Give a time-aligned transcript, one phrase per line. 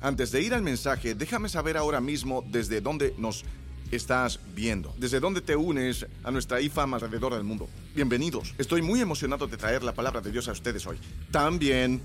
[0.00, 3.44] Antes de ir al mensaje, déjame saber ahora mismo desde dónde nos
[3.90, 7.68] estás viendo, desde dónde te unes a nuestra IFAM alrededor del mundo.
[7.96, 8.54] Bienvenidos.
[8.58, 10.98] Estoy muy emocionado de traer la palabra de Dios a ustedes hoy.
[11.32, 12.00] También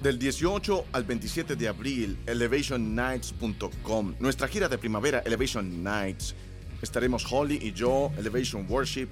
[0.00, 6.36] del 18 al 27 de abril, elevationnights.com, nuestra gira de primavera Elevation Nights.
[6.82, 9.08] Estaremos Holly y yo, Elevation Worship,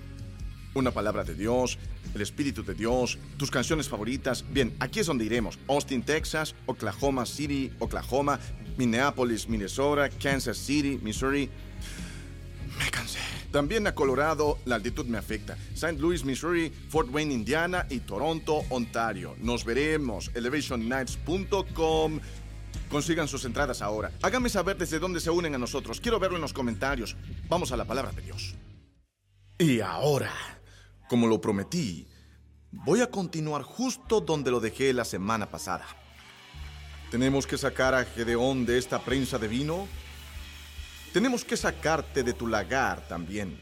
[0.74, 1.78] una palabra de Dios,
[2.14, 4.44] el Espíritu de Dios, tus canciones favoritas.
[4.50, 5.58] Bien, aquí es donde iremos.
[5.68, 8.38] Austin, Texas, Oklahoma City, Oklahoma,
[8.76, 11.50] Minneapolis, Minnesota, Kansas City, Missouri.
[12.78, 13.18] Me cansé.
[13.50, 15.56] También a Colorado, la altitud me afecta.
[15.74, 15.98] St.
[15.98, 19.34] Louis, Missouri, Fort Wayne, Indiana y Toronto, Ontario.
[19.40, 20.30] Nos veremos.
[20.34, 22.20] ElevationNights.com.
[22.88, 24.12] Consigan sus entradas ahora.
[24.22, 26.00] Háganme saber desde dónde se unen a nosotros.
[26.00, 27.16] Quiero verlo en los comentarios.
[27.48, 28.54] Vamos a la palabra de Dios.
[29.58, 30.32] Y ahora,
[31.10, 32.06] como lo prometí,
[32.70, 35.84] voy a continuar justo donde lo dejé la semana pasada.
[37.10, 39.88] ¿Tenemos que sacar a Gedeón de esta prensa de vino?
[41.12, 43.58] Tenemos que sacarte de tu lagar también.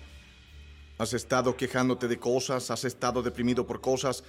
[0.98, 4.22] Has estado quejándote de cosas, has estado deprimido por cosas,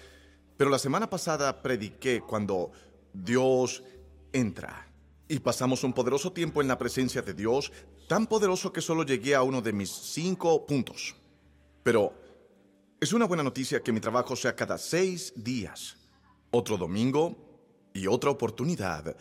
[0.56, 2.72] pero la semana pasada prediqué cuando
[3.12, 3.84] Dios
[4.32, 4.88] entra.
[5.28, 7.74] Y pasamos un poderoso tiempo en la presencia de Dios,
[8.08, 11.18] tan poderoso que solo llegué a uno de mis cinco puntos.
[11.84, 12.14] Pero
[13.00, 15.98] es una buena noticia que mi trabajo sea cada seis días.
[16.52, 17.50] Otro domingo,
[17.94, 19.16] y otra oportunidad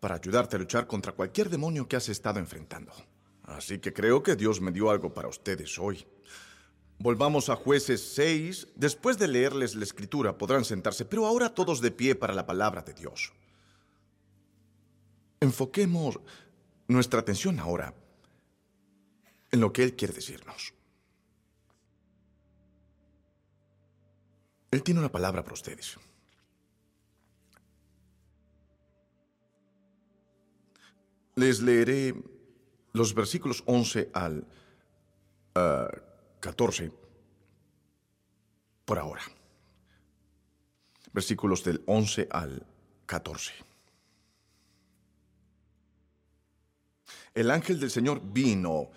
[0.00, 2.92] para ayudarte a luchar contra cualquier demonio que has estado enfrentando.
[3.44, 6.06] Así que creo que Dios me dio algo para ustedes hoy.
[6.98, 8.68] Volvamos a jueces 6.
[8.76, 12.82] Después de leerles la escritura podrán sentarse, pero ahora todos de pie para la palabra
[12.82, 13.32] de Dios.
[15.40, 16.20] Enfoquemos
[16.86, 17.94] nuestra atención ahora
[19.50, 20.72] en lo que Él quiere decirnos.
[24.72, 25.98] Él tiene una palabra para ustedes.
[31.34, 32.14] Les leeré
[32.92, 34.46] los versículos 11 al
[36.40, 36.96] 14 ah,
[38.86, 39.22] por ahora.
[41.12, 42.66] Versículos del 11 al
[43.04, 43.52] 14.
[47.34, 48.90] El ángel del Señor vino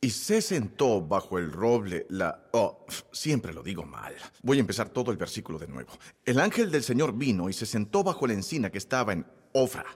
[0.00, 2.48] y se sentó bajo el roble la...
[2.52, 4.14] Oh, siempre lo digo mal.
[4.42, 5.92] Voy a empezar todo el versículo de nuevo.
[6.24, 9.86] El ángel del Señor vino y se sentó bajo la encina que estaba en Ofra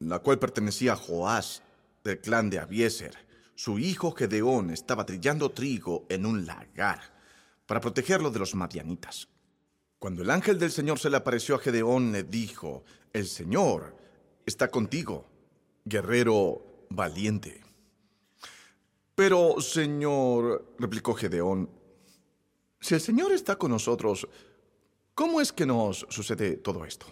[0.00, 1.62] la cual pertenecía a Joás
[2.04, 3.14] del clan de Abieser.
[3.54, 7.00] Su hijo Gedeón estaba trillando trigo en un lagar
[7.66, 9.28] para protegerlo de los madianitas.
[9.98, 13.96] Cuando el ángel del Señor se le apareció a Gedeón, le dijo, El Señor
[14.46, 15.26] está contigo,
[15.84, 17.67] guerrero valiente.
[19.18, 21.68] Pero, Señor, replicó Gedeón,
[22.78, 24.28] si el Señor está con nosotros,
[25.12, 27.06] ¿cómo es que nos sucede todo esto?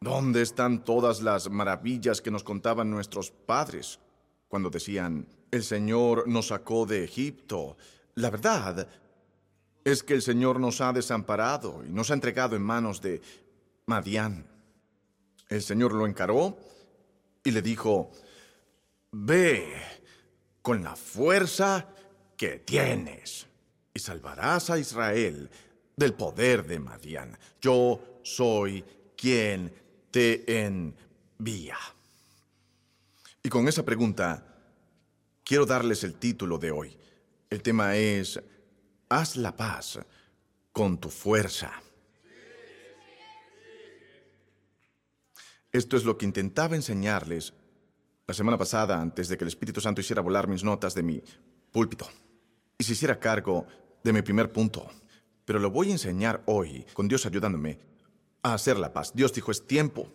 [0.00, 4.00] ¿Dónde están todas las maravillas que nos contaban nuestros padres
[4.48, 7.76] cuando decían, el Señor nos sacó de Egipto?
[8.16, 8.88] La verdad
[9.84, 13.22] es que el Señor nos ha desamparado y nos ha entregado en manos de
[13.86, 14.44] Madián.
[15.48, 16.58] El Señor lo encaró
[17.44, 18.10] y le dijo,
[19.12, 19.72] ve
[20.66, 21.86] con la fuerza
[22.36, 23.46] que tienes
[23.94, 25.48] y salvarás a Israel
[25.94, 27.38] del poder de Madián.
[27.60, 28.84] Yo soy
[29.16, 29.72] quien
[30.10, 31.78] te envía?
[33.44, 34.44] Y con esa pregunta,
[35.44, 36.98] quiero darles el título de hoy.
[37.48, 38.42] El tema es,
[39.08, 40.00] haz la paz
[40.72, 41.80] con tu fuerza.
[45.70, 47.54] Esto es lo que intentaba enseñarles
[48.26, 51.22] la semana pasada antes de que el Espíritu Santo hiciera volar mis notas de mi
[51.70, 52.08] púlpito
[52.76, 53.66] y se hiciera cargo
[54.02, 54.88] de mi primer punto.
[55.44, 57.78] Pero lo voy a enseñar hoy, con Dios ayudándome,
[58.42, 59.12] a hacer la paz.
[59.14, 60.12] Dios dijo, es tiempo.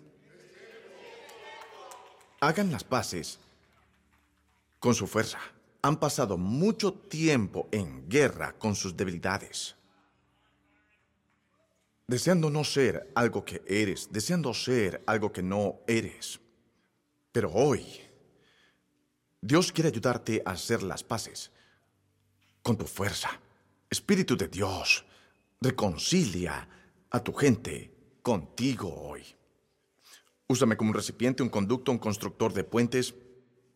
[2.41, 3.39] Hagan las paces
[4.79, 5.39] con su fuerza.
[5.81, 9.75] Han pasado mucho tiempo en guerra con sus debilidades.
[12.07, 16.41] Deseando no ser algo que eres, deseando ser algo que no eres.
[17.31, 17.85] Pero hoy,
[19.39, 21.51] Dios quiere ayudarte a hacer las paces
[22.61, 23.29] con tu fuerza.
[23.89, 25.05] Espíritu de Dios,
[25.59, 26.67] reconcilia
[27.09, 27.91] a tu gente
[28.21, 29.23] contigo hoy.
[30.47, 33.15] Úsame como un recipiente, un conducto, un constructor de puentes.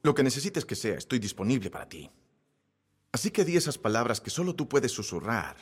[0.04, 2.12] Lo que necesites que sea, estoy disponible para ti.
[3.12, 5.56] Así que di esas palabras que solo tú puedes susurrar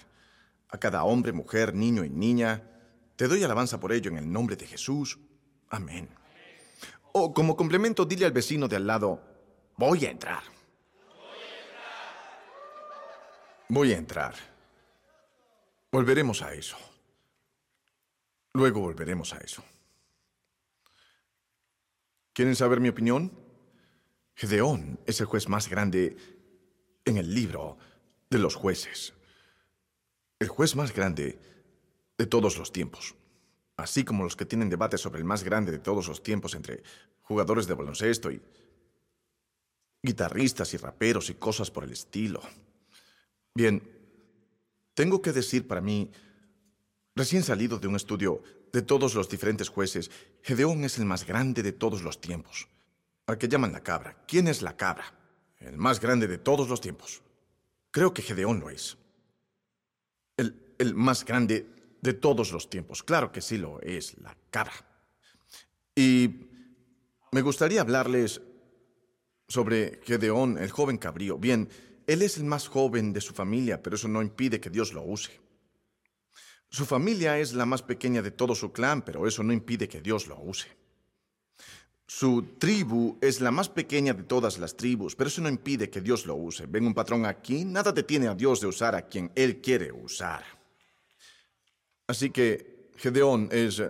[0.69, 2.63] a cada hombre, mujer, niño y niña.
[3.15, 5.19] Te doy alabanza por ello en el nombre de Jesús.
[5.69, 6.09] Amén.
[7.13, 9.21] O como complemento, dile al vecino de al lado,
[9.77, 10.43] voy a entrar.
[13.69, 14.33] Voy a entrar.
[15.91, 16.75] Volveremos a eso.
[18.53, 19.63] Luego volveremos a eso.
[22.33, 23.31] ¿Quieren saber mi opinión?
[24.35, 26.17] Gedeón es el juez más grande
[27.05, 27.77] en el libro
[28.31, 29.13] de los jueces.
[30.39, 31.39] El juez más grande
[32.17, 33.15] de todos los tiempos.
[33.77, 36.83] Así como los que tienen debate sobre el más grande de todos los tiempos entre
[37.21, 38.41] jugadores de baloncesto y
[40.01, 42.41] guitarristas y raperos y cosas por el estilo.
[43.55, 43.81] Bien,
[44.93, 46.11] tengo que decir para mí,
[47.15, 50.11] recién salido de un estudio de todos los diferentes jueces,
[50.41, 52.67] Gedeón es el más grande de todos los tiempos.
[53.27, 54.17] Al que llaman la cabra.
[54.27, 55.05] ¿Quién es la cabra?
[55.59, 57.21] El más grande de todos los tiempos.
[57.91, 58.97] Creo que Gedeón lo es.
[60.35, 61.65] El, el más grande
[62.03, 63.01] de todos los tiempos.
[63.01, 64.73] Claro que sí lo es, la cabra.
[65.95, 66.29] Y
[67.31, 68.41] me gustaría hablarles
[69.47, 71.37] sobre Gedeón, el joven cabrío.
[71.37, 71.69] Bien,
[72.05, 75.01] él es el más joven de su familia, pero eso no impide que Dios lo
[75.01, 75.31] use.
[76.69, 80.01] Su familia es la más pequeña de todo su clan, pero eso no impide que
[80.01, 80.67] Dios lo use.
[82.05, 86.01] Su tribu es la más pequeña de todas las tribus, pero eso no impide que
[86.01, 86.65] Dios lo use.
[86.65, 87.63] ¿Ven un patrón aquí?
[87.63, 90.62] Nada detiene a Dios de usar a quien Él quiere usar.
[92.07, 93.81] Así que Gedeón es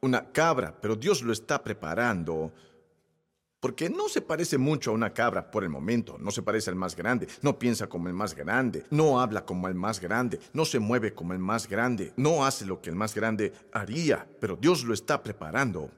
[0.00, 2.52] una cabra, pero Dios lo está preparando
[3.60, 6.76] porque no se parece mucho a una cabra por el momento, no se parece al
[6.76, 10.64] más grande, no piensa como el más grande, no habla como el más grande, no
[10.64, 14.56] se mueve como el más grande, no hace lo que el más grande haría, pero
[14.56, 15.90] Dios lo está preparando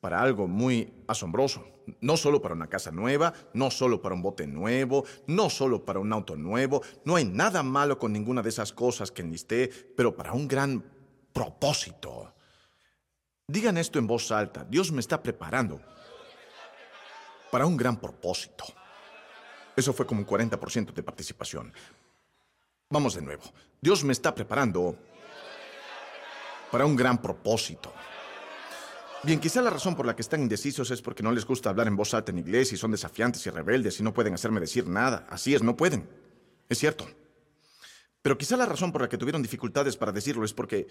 [0.00, 1.64] para algo muy asombroso.
[2.00, 5.98] No solo para una casa nueva, no solo para un bote nuevo, no solo para
[5.98, 10.16] un auto nuevo, no hay nada malo con ninguna de esas cosas que enlisté, pero
[10.16, 10.82] para un gran
[11.32, 12.34] propósito.
[13.46, 15.80] Digan esto en voz alta, Dios me está preparando
[17.50, 18.64] para un gran propósito.
[19.76, 21.72] Eso fue como un 40% de participación.
[22.88, 23.42] Vamos de nuevo.
[23.80, 24.96] Dios me está preparando
[26.70, 27.92] para un gran propósito.
[29.22, 31.86] Bien, quizá la razón por la que están indecisos es porque no les gusta hablar
[31.86, 34.88] en voz alta en inglés y son desafiantes y rebeldes y no pueden hacerme decir
[34.88, 35.26] nada.
[35.30, 36.08] Así es, no pueden.
[36.68, 37.06] Es cierto.
[38.22, 40.86] Pero quizá la razón por la que tuvieron dificultades para decirlo es porque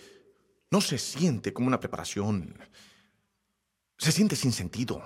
[0.69, 2.57] no se siente como una preparación.
[3.97, 5.01] Se siente sin sentido.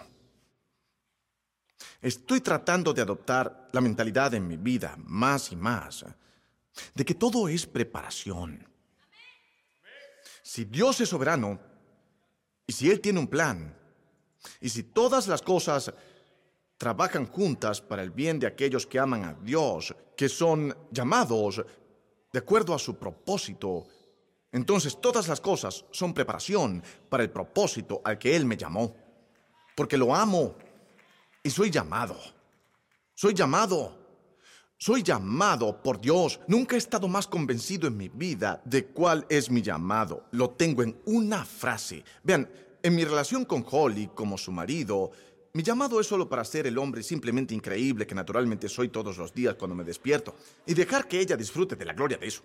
[2.01, 6.06] Estoy tratando de adoptar la mentalidad en mi vida más y más
[6.94, 8.68] de que todo es preparación.
[10.42, 11.60] Si Dios es soberano
[12.68, 13.75] y si Él tiene un plan
[14.62, 15.94] y si todas las cosas
[16.78, 21.63] trabajan juntas para el bien de aquellos que aman a Dios, que son llamados
[22.36, 23.86] de acuerdo a su propósito,
[24.52, 28.94] entonces todas las cosas son preparación para el propósito al que Él me llamó.
[29.74, 30.54] Porque lo amo
[31.42, 32.18] y soy llamado.
[33.14, 33.98] Soy llamado.
[34.78, 36.42] Soy llamado por Dios.
[36.46, 40.26] Nunca he estado más convencido en mi vida de cuál es mi llamado.
[40.31, 42.04] Lo tengo en una frase.
[42.22, 42.50] Vean,
[42.84, 45.12] en mi relación con Holly como su marido,
[45.56, 49.34] mi llamado es solo para ser el hombre simplemente increíble que naturalmente soy todos los
[49.34, 50.36] días cuando me despierto
[50.66, 52.42] y dejar que ella disfrute de la gloria de eso.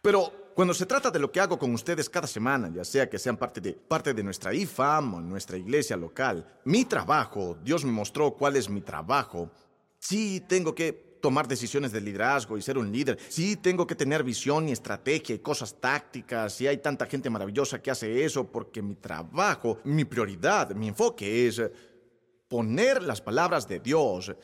[0.00, 3.18] Pero cuando se trata de lo que hago con ustedes cada semana, ya sea que
[3.18, 7.92] sean parte de, parte de nuestra IFAM o nuestra iglesia local, mi trabajo, Dios me
[7.92, 9.50] mostró cuál es mi trabajo.
[9.98, 13.18] Sí, tengo que tomar decisiones de liderazgo y ser un líder.
[13.28, 16.60] Sí, tengo que tener visión y estrategia y cosas tácticas.
[16.60, 21.46] Y hay tanta gente maravillosa que hace eso porque mi trabajo, mi prioridad, mi enfoque
[21.48, 21.62] es
[22.48, 24.34] poner las palabras de Dios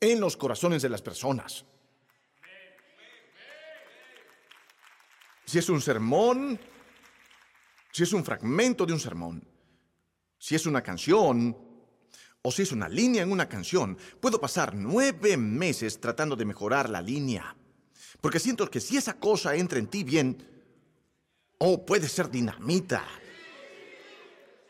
[0.00, 1.64] en los corazones de las personas.
[5.48, 6.60] si es un sermón,
[7.90, 9.42] si es un fragmento de un sermón,
[10.36, 11.56] si es una canción
[12.48, 16.88] o si es una línea en una canción, puedo pasar nueve meses tratando de mejorar
[16.88, 17.54] la línea.
[18.22, 20.42] Porque siento que si esa cosa entra en ti bien,
[21.58, 23.04] oh, puede ser dinamita.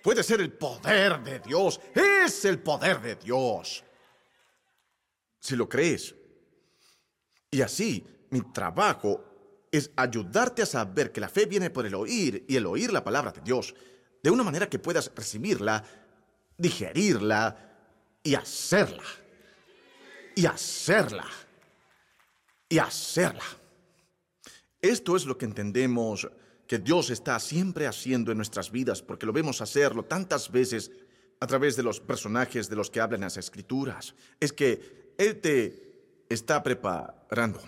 [0.02, 1.80] Puede ser el poder de Dios.
[1.94, 3.84] Es el poder de Dios.
[5.38, 6.16] Si lo crees.
[7.48, 12.44] Y así, mi trabajo es ayudarte a saber que la fe viene por el oír
[12.48, 13.72] y el oír la palabra de Dios,
[14.20, 15.84] de una manera que puedas recibirla,
[16.56, 17.67] digerirla
[18.28, 19.04] y hacerla.
[20.34, 21.24] Y hacerla.
[22.68, 23.46] Y hacerla.
[24.82, 26.28] Esto es lo que entendemos
[26.66, 30.90] que Dios está siempre haciendo en nuestras vidas, porque lo vemos hacerlo tantas veces
[31.40, 34.14] a través de los personajes de los que hablan las escrituras.
[34.38, 37.62] Es que Él te está preparando.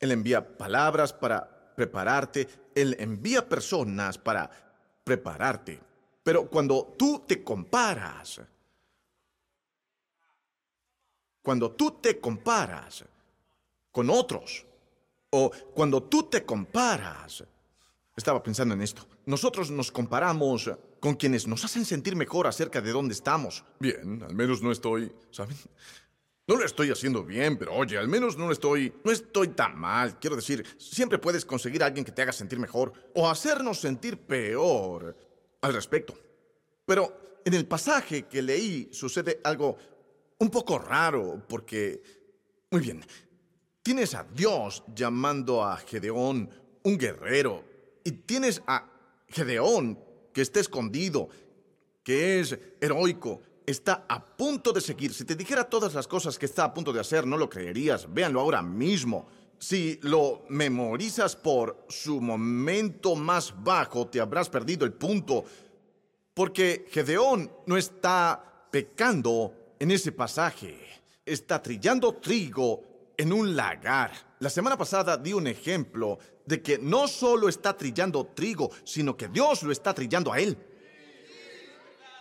[0.00, 4.50] Él envía palabras para prepararte, Él envía personas para
[5.04, 5.78] prepararte.
[6.22, 8.40] Pero cuando tú te comparas,
[11.48, 13.06] cuando tú te comparas
[13.90, 14.66] con otros,
[15.30, 17.42] o cuando tú te comparas,
[18.14, 22.92] estaba pensando en esto, nosotros nos comparamos con quienes nos hacen sentir mejor acerca de
[22.92, 23.64] dónde estamos.
[23.80, 25.56] Bien, al menos no estoy, ¿saben?
[26.46, 28.92] No lo estoy haciendo bien, pero oye, al menos no estoy...
[29.02, 30.18] No estoy tan mal.
[30.18, 34.18] Quiero decir, siempre puedes conseguir a alguien que te haga sentir mejor o hacernos sentir
[34.18, 35.16] peor
[35.62, 36.12] al respecto.
[36.84, 39.78] Pero en el pasaje que leí sucede algo
[40.38, 42.02] un poco raro porque...
[42.70, 43.02] Muy bien,
[43.82, 46.50] tienes a Dios llamando a Gedeón
[46.82, 47.64] un guerrero
[48.04, 48.90] y tienes a
[49.28, 49.98] Gedeón
[50.32, 51.28] que está escondido,
[52.02, 55.12] que es heroico, está a punto de seguir.
[55.12, 58.12] Si te dijera todas las cosas que está a punto de hacer, no lo creerías.
[58.12, 59.26] Véanlo ahora mismo.
[59.58, 65.44] Si lo memorizas por su momento más bajo, te habrás perdido el punto.
[66.32, 70.78] Porque Gedeón no está pecando en ese pasaje.
[71.24, 74.12] Está trillando trigo en un lagar.
[74.40, 79.28] La semana pasada di un ejemplo de que no solo está trillando trigo, sino que
[79.28, 80.56] Dios lo está trillando a él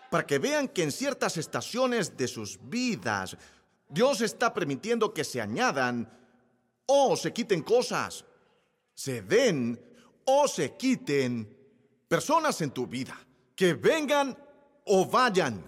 [0.10, 3.38] para que vean que en ciertas estaciones de sus vidas
[3.90, 6.12] Dios está permitiendo que se añadan
[6.86, 8.26] o se quiten cosas,
[8.94, 9.80] se den
[10.26, 11.56] o se quiten
[12.08, 13.18] personas en tu vida,
[13.56, 14.38] que vengan
[14.86, 15.64] o vayan,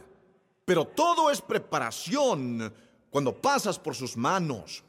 [0.69, 2.71] pero todo es preparación
[3.09, 4.83] cuando pasas por sus manos.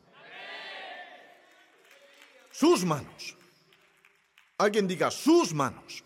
[2.51, 3.35] Sus manos.
[4.59, 6.05] Alguien diga sus manos.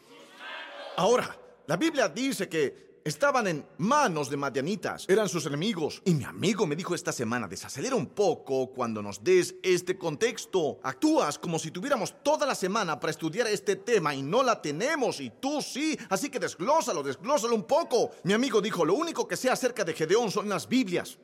[0.97, 6.01] Ahora, la Biblia dice que estaban en manos de madianitas, eran sus enemigos.
[6.07, 10.79] Y mi amigo me dijo esta semana, desacelera un poco cuando nos des este contexto.
[10.83, 15.21] Actúas como si tuviéramos toda la semana para estudiar este tema y no la tenemos
[15.21, 18.11] y tú sí, así que desglósalo, desglósalo un poco.
[18.23, 21.19] Mi amigo dijo, lo único que sé acerca de Gedeón son las Biblias.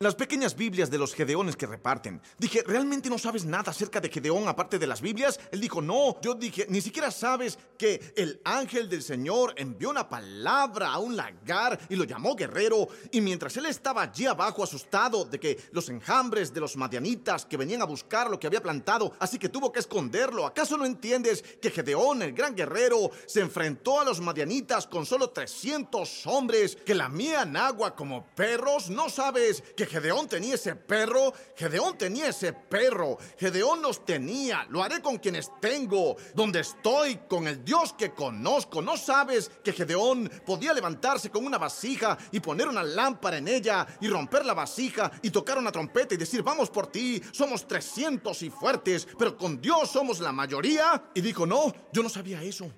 [0.00, 2.22] Las pequeñas Biblias de los Gedeones que reparten.
[2.38, 5.40] Dije, ¿realmente no sabes nada acerca de Gedeón aparte de las Biblias?
[5.50, 6.20] Él dijo, no.
[6.20, 11.16] Yo dije, ni siquiera sabes que el ángel del Señor envió una palabra a un
[11.16, 12.86] lagar y lo llamó guerrero.
[13.10, 17.56] Y mientras él estaba allí abajo asustado de que los enjambres de los madianitas que
[17.56, 20.46] venían a buscar lo que había plantado, así que tuvo que esconderlo.
[20.46, 25.30] ¿Acaso no entiendes que Gedeón, el gran guerrero, se enfrentó a los madianitas con solo
[25.30, 28.90] 300 hombres que lamían agua como perros?
[28.90, 34.82] ¿No sabes que Gedeón tenía ese perro, Gedeón tenía ese perro, Gedeón los tenía, lo
[34.82, 38.82] haré con quienes tengo, donde estoy, con el Dios que conozco.
[38.82, 43.86] ¿No sabes que Gedeón podía levantarse con una vasija y poner una lámpara en ella
[44.00, 48.42] y romper la vasija y tocar una trompeta y decir, vamos por ti, somos 300
[48.42, 51.10] y fuertes, pero con Dios somos la mayoría?
[51.14, 52.70] Y dijo, no, yo no sabía eso.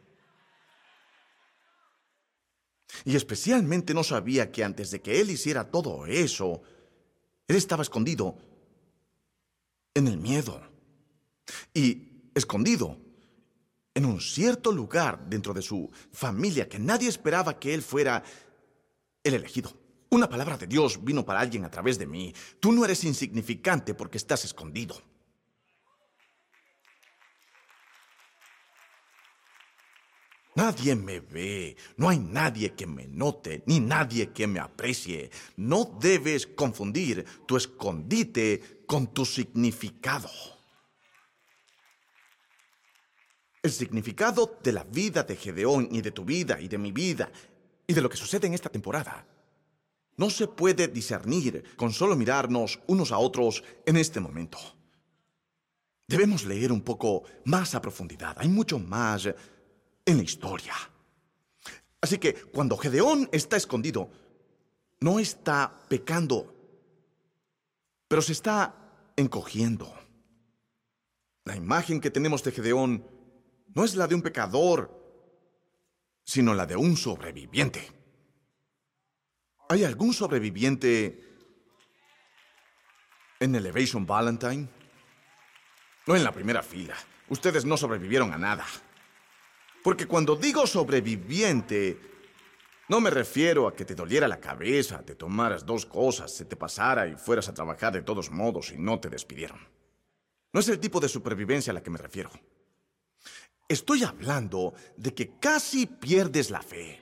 [3.05, 6.62] Y especialmente no sabía que antes de que él hiciera todo eso,
[7.50, 8.37] él estaba escondido
[9.92, 10.62] en el miedo
[11.75, 12.97] y escondido
[13.92, 18.23] en un cierto lugar dentro de su familia que nadie esperaba que él fuera
[19.25, 19.73] el elegido.
[20.11, 22.33] Una palabra de Dios vino para alguien a través de mí.
[22.61, 25.02] Tú no eres insignificante porque estás escondido.
[30.57, 35.30] Nadie me ve, no hay nadie que me note, ni nadie que me aprecie.
[35.57, 40.28] No debes confundir tu escondite con tu significado.
[43.62, 47.30] El significado de la vida de Gedeón y de tu vida y de mi vida
[47.87, 49.26] y de lo que sucede en esta temporada
[50.21, 54.59] no se puede discernir con solo mirarnos unos a otros en este momento.
[56.07, 58.37] Debemos leer un poco más a profundidad.
[58.38, 59.26] Hay mucho más
[60.11, 60.75] en la historia.
[62.00, 64.11] Así que cuando Gedeón está escondido,
[65.00, 66.55] no está pecando,
[68.09, 68.75] pero se está
[69.17, 69.95] encogiendo.
[71.45, 73.07] La imagen que tenemos de Gedeón
[73.75, 74.99] no es la de un pecador,
[76.25, 77.90] sino la de un sobreviviente.
[79.69, 81.29] ¿Hay algún sobreviviente
[83.38, 84.69] en Elevation Valentine?
[86.07, 86.97] No en la primera fila.
[87.29, 88.67] Ustedes no sobrevivieron a nada.
[89.82, 91.99] Porque cuando digo sobreviviente,
[92.88, 96.56] no me refiero a que te doliera la cabeza, te tomaras dos cosas, se te
[96.56, 99.58] pasara y fueras a trabajar de todos modos y no te despidieron.
[100.52, 102.30] No es el tipo de supervivencia a la que me refiero.
[103.68, 107.00] Estoy hablando de que casi pierdes la fe.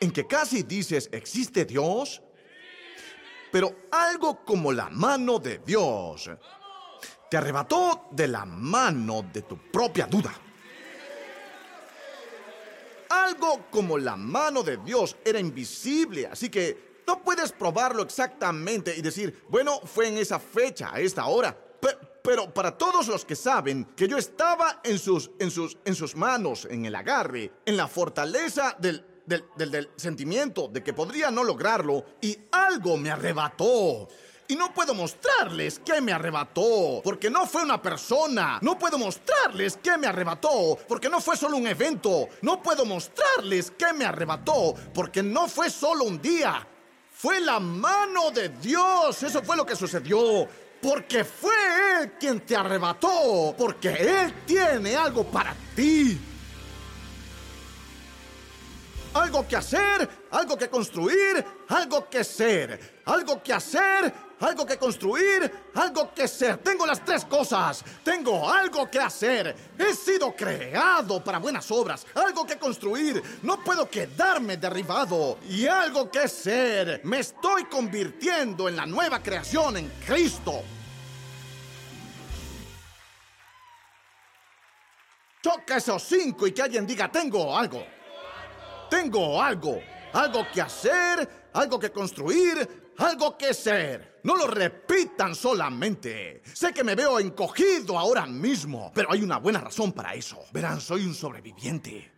[0.00, 2.20] En que casi dices, ¿existe Dios?
[3.52, 6.28] Pero algo como la mano de Dios
[7.30, 10.34] te arrebató de la mano de tu propia duda
[13.34, 19.02] algo como la mano de Dios era invisible, así que no puedes probarlo exactamente y
[19.02, 21.56] decir, bueno, fue en esa fecha, a esta hora.
[22.22, 26.16] pero para todos los que saben que yo estaba en sus, en sus, en sus
[26.16, 32.04] manos, en el agarre, en la fortaleza del, del, sentimiento de que podría no lograrlo,
[32.22, 34.08] y algo me arrebató.
[34.46, 38.58] Y no puedo mostrarles qué me arrebató, porque no fue una persona.
[38.60, 42.28] No puedo mostrarles qué me arrebató, porque no fue solo un evento.
[42.42, 46.66] No puedo mostrarles qué me arrebató, porque no fue solo un día.
[47.24, 49.22] Fue la mano de Dios.
[49.22, 50.46] Eso fue lo que sucedió.
[50.82, 51.54] Porque fue
[52.02, 53.54] Él quien te arrebató.
[53.56, 56.20] Porque Él tiene algo para ti.
[59.14, 63.00] Algo que hacer, algo que construir, algo que ser.
[63.06, 66.58] Algo que hacer, algo que construir, algo que ser.
[66.58, 67.84] Tengo las tres cosas.
[68.02, 69.54] Tengo algo que hacer.
[69.78, 73.22] He sido creado para buenas obras, algo que construir.
[73.42, 75.38] No puedo quedarme derribado.
[75.48, 77.00] Y algo que ser.
[77.04, 80.62] Me estoy convirtiendo en la nueva creación en Cristo.
[85.42, 87.84] Choca esos cinco y que alguien diga, tengo algo.
[88.88, 89.78] Tengo algo.
[90.14, 94.20] Algo que hacer, algo que construir, algo que ser.
[94.24, 96.42] No lo repitan solamente.
[96.52, 100.44] Sé que me veo encogido ahora mismo, pero hay una buena razón para eso.
[100.52, 102.12] Verán, soy un sobreviviente.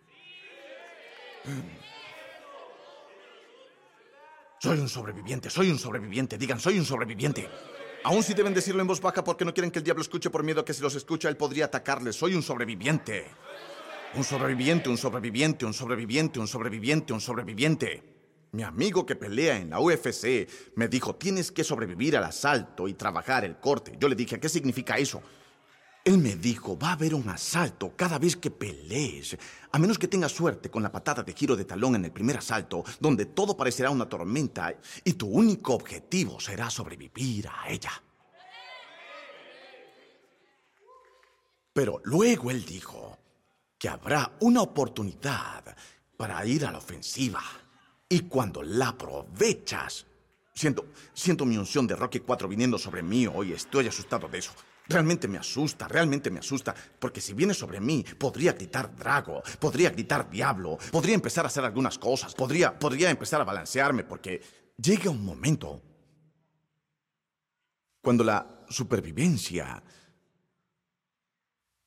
[4.59, 6.39] Soy un sobreviviente, soy un sobreviviente.
[6.39, 7.49] Digan, soy un sobreviviente.
[8.05, 10.45] Aún si deben decirlo en voz baja porque no quieren que el diablo escuche por
[10.45, 12.17] miedo a que si los escucha él podría atacarles.
[12.17, 13.27] Soy un sobreviviente.
[14.15, 18.16] Un sobreviviente, un sobreviviente, un sobreviviente, un sobreviviente, un sobreviviente.
[18.57, 22.95] Mi amigo que pelea en la UFC me dijo, tienes que sobrevivir al asalto y
[22.95, 23.99] trabajar el corte.
[24.01, 25.23] Yo le dije, ¿qué significa eso?
[26.03, 29.37] Él me dijo, va a haber un asalto cada vez que pelees,
[29.71, 32.39] a menos que tengas suerte con la patada de giro de talón en el primer
[32.39, 37.93] asalto, donde todo parecerá una tormenta y tu único objetivo será sobrevivir a ella.
[41.75, 43.19] Pero luego él dijo
[43.77, 45.77] que habrá una oportunidad
[46.17, 47.43] para ir a la ofensiva.
[48.09, 50.07] Y cuando la aprovechas,
[50.55, 54.53] siento, siento mi unción de Rocky 4 viniendo sobre mí hoy, estoy asustado de eso.
[54.89, 59.91] Realmente me asusta, realmente me asusta, porque si viene sobre mí, podría gritar Drago, podría
[59.91, 64.41] gritar Diablo, podría empezar a hacer algunas cosas, podría, podría empezar a balancearme, porque
[64.77, 65.83] llega un momento
[68.01, 69.83] cuando la supervivencia,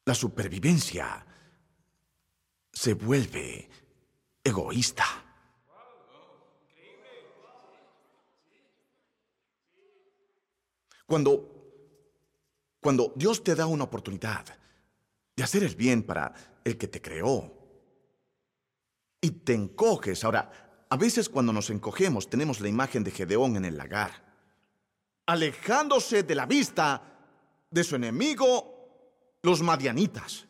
[0.03, 1.25] la supervivencia
[2.73, 3.69] se vuelve
[4.43, 5.28] egoísta.
[11.09, 11.59] Cuando
[12.79, 14.45] cuando Dios te da una oportunidad
[15.35, 17.53] de hacer el bien para el que te creó
[19.21, 23.65] y te encoges, ahora, a veces cuando nos encogemos tenemos la imagen de Gedeón en
[23.65, 24.11] el lagar,
[25.25, 27.01] alejándose de la vista
[27.69, 30.47] de su enemigo, los madianitas,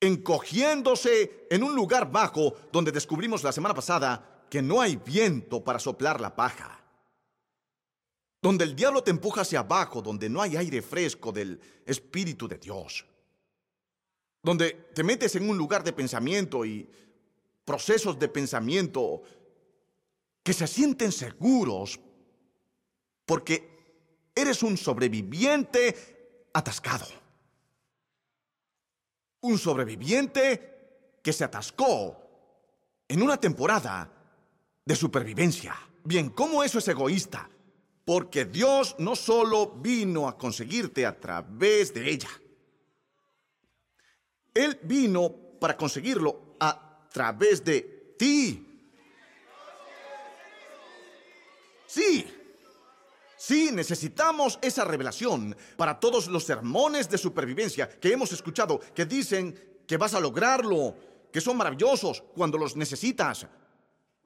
[0.00, 5.78] encogiéndose en un lugar bajo donde descubrimos la semana pasada que no hay viento para
[5.78, 6.81] soplar la paja
[8.42, 12.58] donde el diablo te empuja hacia abajo, donde no hay aire fresco del Espíritu de
[12.58, 13.06] Dios,
[14.42, 16.90] donde te metes en un lugar de pensamiento y
[17.64, 19.22] procesos de pensamiento
[20.42, 22.00] que se sienten seguros
[23.24, 27.06] porque eres un sobreviviente atascado.
[29.42, 32.16] Un sobreviviente que se atascó
[33.06, 34.10] en una temporada
[34.84, 35.76] de supervivencia.
[36.02, 37.48] Bien, ¿cómo eso es egoísta?
[38.04, 42.28] Porque Dios no solo vino a conseguirte a través de ella.
[44.54, 48.68] Él vino para conseguirlo a través de ti.
[51.86, 52.26] Sí,
[53.36, 59.82] sí, necesitamos esa revelación para todos los sermones de supervivencia que hemos escuchado, que dicen
[59.86, 60.96] que vas a lograrlo,
[61.30, 63.46] que son maravillosos cuando los necesitas.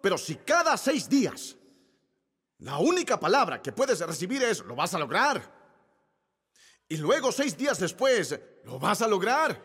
[0.01, 1.57] Pero si cada seis días
[2.59, 5.43] la única palabra que puedes recibir es, lo vas a lograr.
[6.89, 9.61] Y luego seis días después, lo vas a lograr.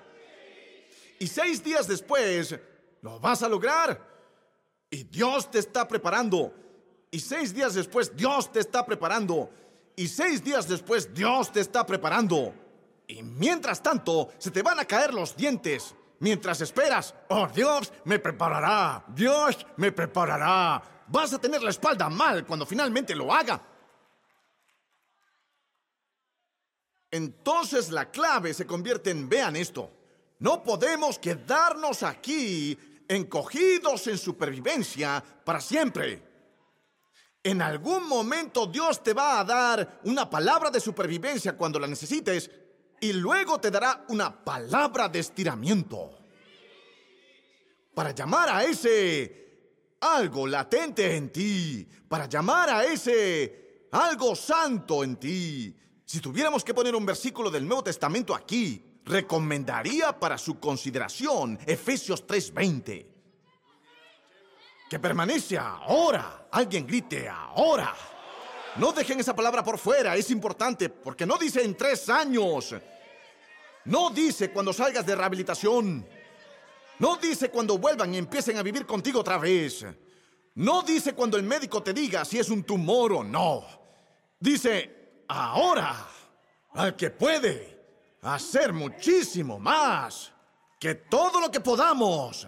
[1.19, 2.55] Y seis días después,
[3.01, 4.09] lo vas a lograr.
[4.89, 6.53] Y Dios te está preparando.
[7.11, 9.49] Y seis días después, Dios te está preparando.
[9.95, 12.53] Y seis días después, Dios te está preparando.
[13.07, 15.95] Y mientras tanto, se te van a caer los dientes.
[16.19, 22.45] Mientras esperas, oh Dios me preparará, Dios me preparará, Vas a tener la espalda mal
[22.45, 23.61] cuando finalmente lo haga.
[27.11, 29.91] Entonces la clave se convierte en, vean esto,
[30.39, 32.77] no podemos quedarnos aquí
[33.09, 36.23] encogidos en supervivencia para siempre.
[37.43, 42.49] En algún momento Dios te va a dar una palabra de supervivencia cuando la necesites
[43.01, 46.17] y luego te dará una palabra de estiramiento.
[47.93, 49.40] Para llamar a ese
[50.01, 55.75] algo latente en ti, para llamar a ese algo santo en ti.
[56.05, 62.25] Si tuviéramos que poner un versículo del Nuevo Testamento aquí, recomendaría para su consideración Efesios
[62.27, 63.07] 3:20.
[64.89, 66.47] Que permanece ahora.
[66.51, 67.95] Alguien grite ahora.
[68.75, 72.75] No dejen esa palabra por fuera, es importante, porque no dice en tres años.
[73.85, 76.05] No dice cuando salgas de rehabilitación.
[77.01, 79.83] No dice cuando vuelvan y empiecen a vivir contigo otra vez.
[80.53, 83.65] No dice cuando el médico te diga si es un tumor o no.
[84.39, 86.07] Dice, ahora,
[86.73, 87.79] al que puede
[88.21, 90.31] hacer muchísimo más
[90.79, 92.47] que todo lo que podamos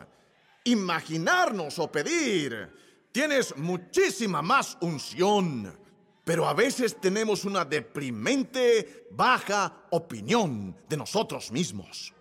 [0.66, 3.10] imaginarnos o pedir.
[3.12, 5.76] Tienes muchísima más unción,
[6.24, 12.14] pero a veces tenemos una deprimente, baja opinión de nosotros mismos.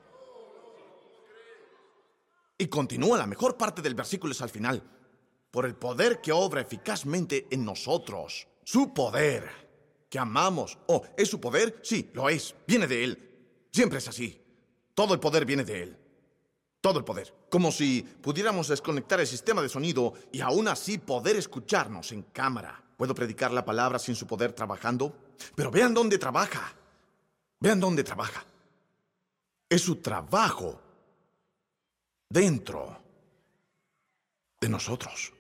[2.63, 4.81] Y continúa la mejor parte del versículo es al final.
[5.51, 8.47] Por el poder que obra eficazmente en nosotros.
[8.63, 9.51] Su poder
[10.09, 10.79] que amamos.
[10.87, 11.81] Oh, ¿es su poder?
[11.83, 12.55] Sí, lo es.
[12.65, 13.67] Viene de Él.
[13.73, 14.41] Siempre es así.
[14.95, 15.99] Todo el poder viene de Él.
[16.81, 17.35] Todo el poder.
[17.51, 22.81] Como si pudiéramos desconectar el sistema de sonido y aún así poder escucharnos en cámara.
[22.97, 25.17] ¿Puedo predicar la palabra sin su poder trabajando?
[25.57, 26.77] Pero vean dónde trabaja.
[27.59, 28.47] Vean dónde trabaja.
[29.69, 30.81] Es su trabajo
[32.33, 32.99] dentro
[34.61, 35.33] de nosotros.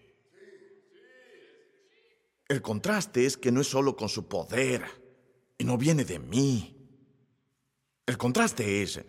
[2.48, 4.84] El contraste es que no es solo con su poder
[5.56, 6.76] y no viene de mí.
[8.04, 9.02] El contraste es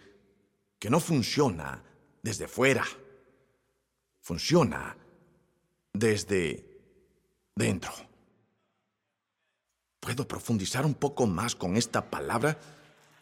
[0.79, 1.83] que no funciona
[2.21, 2.85] desde fuera,
[4.21, 4.95] funciona
[5.91, 6.65] desde
[7.53, 7.91] dentro.
[9.99, 12.57] ¿Puedo profundizar un poco más con esta palabra?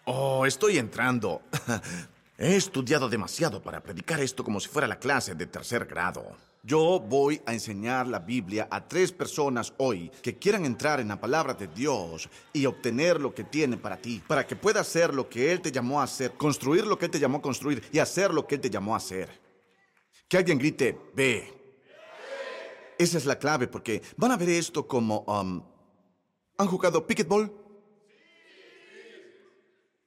[0.06, 1.42] Oh, estoy entrando.
[2.44, 6.26] He estudiado demasiado para predicar esto como si fuera la clase de tercer grado.
[6.64, 11.22] Yo voy a enseñar la Biblia a tres personas hoy que quieran entrar en la
[11.22, 15.30] palabra de Dios y obtener lo que tiene para ti, para que puedas hacer lo
[15.30, 18.00] que Él te llamó a hacer, construir lo que Él te llamó a construir y
[18.00, 19.30] hacer lo que Él te llamó a hacer.
[20.28, 21.54] Que alguien grite, ve.
[22.98, 25.20] Esa es la clave porque van a ver esto como...
[25.28, 25.62] Um,
[26.58, 27.61] ¿Han jugado picketball?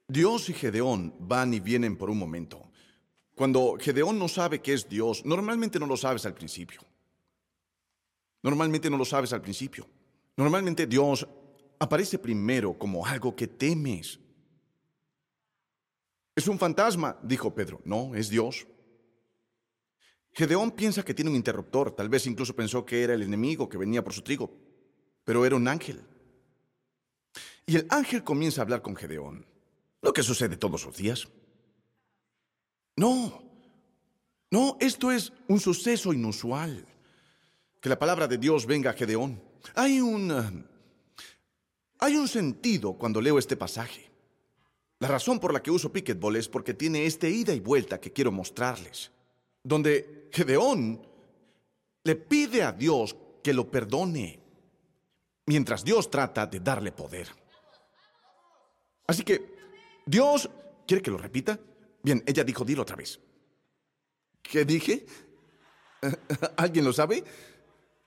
[0.07, 2.71] Dios y Gedeón van y vienen por un momento.
[3.33, 6.81] Cuando Gedeón no sabe qué es Dios, normalmente no lo sabes al principio.
[8.43, 9.87] Normalmente no lo sabes al principio.
[10.37, 11.27] Normalmente Dios
[11.79, 14.19] aparece primero como algo que temes.
[16.35, 17.81] Es un fantasma, dijo Pedro.
[17.85, 18.67] No, es Dios.
[20.33, 23.77] Gedeón piensa que tiene un interruptor, tal vez incluso pensó que era el enemigo que
[23.77, 24.51] venía por su trigo,
[25.23, 26.03] pero era un ángel.
[27.65, 29.45] Y el ángel comienza a hablar con Gedeón,
[30.05, 31.27] lo que sucede todos los días.
[32.95, 33.41] No,
[34.51, 36.85] no, esto es un suceso inusual.
[37.81, 39.41] Que la palabra de Dios venga a Gedeón.
[39.73, 40.31] Hay un...
[40.31, 40.63] Eh,
[41.97, 44.11] hay un sentido cuando leo este pasaje.
[44.99, 48.13] La razón por la que uso Picketball es porque tiene este ida y vuelta que
[48.13, 49.11] quiero mostrarles.
[49.63, 51.01] Donde Gedeón
[52.03, 54.39] le pide a Dios que lo perdone,
[55.47, 57.29] mientras Dios trata de darle poder.
[59.07, 59.54] Así que,
[60.05, 60.49] Dios,
[60.87, 61.59] ¿quiere que lo repita?
[62.03, 63.19] Bien, ella dijo, dilo otra vez.
[64.41, 65.05] ¿Qué dije?
[66.57, 67.23] ¿Alguien lo sabe?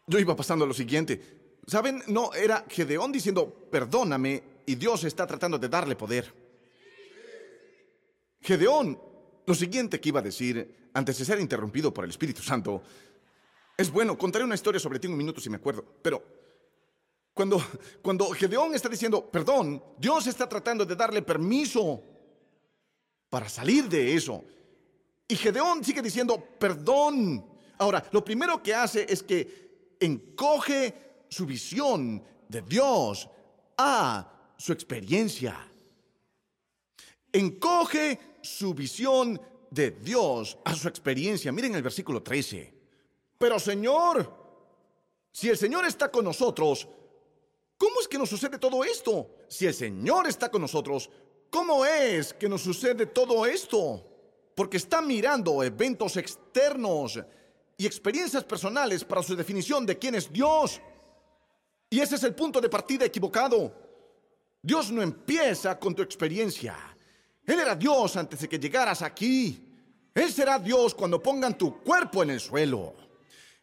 [0.07, 1.59] Yo iba pasando a lo siguiente.
[1.67, 2.03] ¿Saben?
[2.07, 6.33] No, era Gedeón diciendo, perdóname, y Dios está tratando de darle poder.
[8.41, 9.01] Gedeón,
[9.47, 12.83] lo siguiente que iba a decir, antes de ser interrumpido por el Espíritu Santo,
[13.77, 16.38] es bueno, contaré una historia sobre ti en un minuto si me acuerdo, pero
[17.38, 17.64] cuando,
[18.03, 22.03] cuando Gedeón está diciendo, perdón, Dios está tratando de darle permiso
[23.31, 24.44] para salir de eso.
[25.29, 27.46] Y Gedeón sigue diciendo, perdón.
[27.79, 33.29] Ahora, lo primero que hace es que encoge su visión de Dios
[33.77, 35.57] a su experiencia.
[37.31, 41.53] Encoge su visión de Dios a su experiencia.
[41.53, 42.74] Miren el versículo 13.
[43.38, 44.29] Pero Señor,
[45.31, 46.88] si el Señor está con nosotros,
[47.79, 49.31] ¿cómo es que nos sucede todo esto?
[49.49, 51.09] Si el Señor está con nosotros,
[51.51, 54.05] ¿Cómo es que nos sucede todo esto?
[54.55, 57.19] Porque está mirando eventos externos
[57.77, 60.81] y experiencias personales para su definición de quién es Dios.
[61.88, 63.73] Y ese es el punto de partida equivocado.
[64.61, 66.77] Dios no empieza con tu experiencia.
[67.47, 69.64] Él era Dios antes de que llegaras aquí.
[70.12, 72.95] Él será Dios cuando pongan tu cuerpo en el suelo.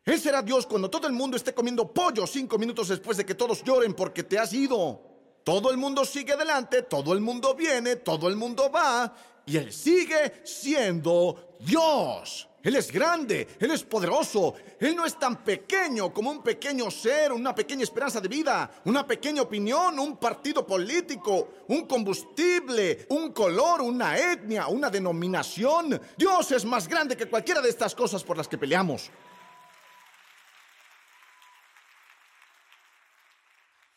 [0.05, 3.33] Él será Dios cuando todo el mundo esté comiendo pollo cinco minutos después de que
[3.33, 5.01] todos lloren porque te has ido.
[5.43, 9.15] Todo el mundo sigue adelante, todo el mundo viene, todo el mundo va,
[9.47, 12.47] y Él sigue siendo Dios.
[12.61, 17.31] Él es grande, Él es poderoso, Él no es tan pequeño como un pequeño ser,
[17.31, 23.81] una pequeña esperanza de vida, una pequeña opinión, un partido político, un combustible, un color,
[23.81, 25.99] una etnia, una denominación.
[26.15, 29.11] Dios es más grande que cualquiera de estas cosas por las que peleamos.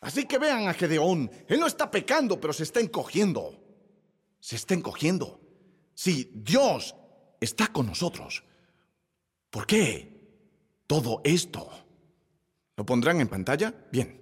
[0.09, 3.63] Así que vean a Gedeón, él no está pecando, pero se está encogiendo.
[4.39, 5.39] Se está encogiendo.
[5.93, 6.95] Si Dios
[7.39, 8.43] está con nosotros,
[9.51, 11.69] ¿por qué todo esto?
[12.75, 13.71] ¿Lo pondrán en pantalla?
[13.91, 14.19] Bien.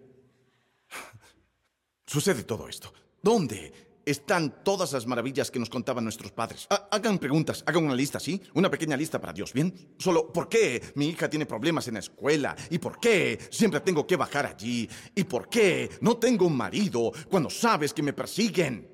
[2.06, 2.94] Sucede todo esto.
[3.24, 6.66] ¿Dónde están todas las maravillas que nos contaban nuestros padres.
[6.70, 8.42] hagan preguntas, hagan una lista, ¿sí?
[8.54, 9.96] Una pequeña lista para Dios, ¿bien?
[10.00, 12.56] Solo, ¿por qué mi hija tiene problemas en la escuela?
[12.70, 14.90] ¿Y por qué siempre tengo que bajar allí?
[15.14, 18.90] ¿Y por qué no tengo un marido cuando sabes que me persiguen?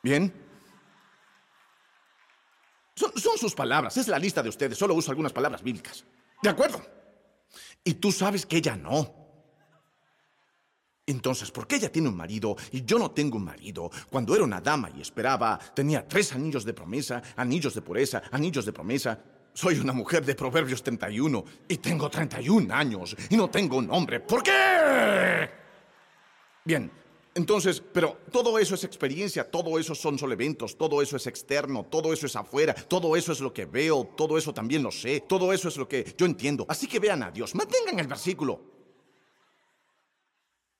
[0.00, 0.32] ¿Bien?
[2.94, 6.04] Son, son sus palabras, es la lista de ustedes, solo uso algunas palabras bíblicas.
[6.40, 6.80] ¿De acuerdo?
[7.82, 9.21] Y tú sabes que ella no.
[11.04, 13.90] Entonces, ¿por qué ella tiene un marido y yo no tengo un marido?
[14.08, 18.64] Cuando era una dama y esperaba, tenía tres anillos de promesa, anillos de pureza, anillos
[18.64, 19.18] de promesa.
[19.52, 24.20] Soy una mujer de Proverbios 31 y tengo 31 años y no tengo un hombre.
[24.20, 25.50] ¿Por qué?
[26.64, 26.88] Bien,
[27.34, 31.84] entonces, pero todo eso es experiencia, todo eso son solo eventos, todo eso es externo,
[31.84, 35.24] todo eso es afuera, todo eso es lo que veo, todo eso también lo sé,
[35.28, 36.64] todo eso es lo que yo entiendo.
[36.68, 38.71] Así que vean a Dios, mantengan el versículo.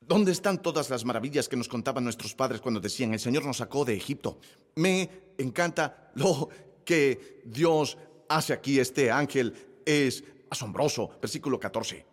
[0.07, 3.59] ¿Dónde están todas las maravillas que nos contaban nuestros padres cuando decían, el Señor nos
[3.59, 4.41] sacó de Egipto?
[4.77, 6.49] Me encanta lo
[6.85, 7.97] que Dios
[8.29, 8.81] hace aquí.
[8.81, 11.19] Este ángel es asombroso.
[11.21, 12.05] Versículo 14.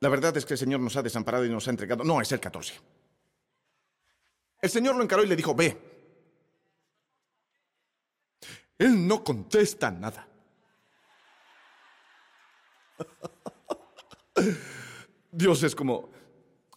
[0.00, 2.04] La verdad es que el Señor nos ha desamparado y nos ha entregado.
[2.04, 2.74] No, es el 14.
[4.60, 5.76] El Señor lo encaró y le dijo, ve.
[8.78, 10.28] Él no contesta nada.
[15.32, 16.13] Dios es como,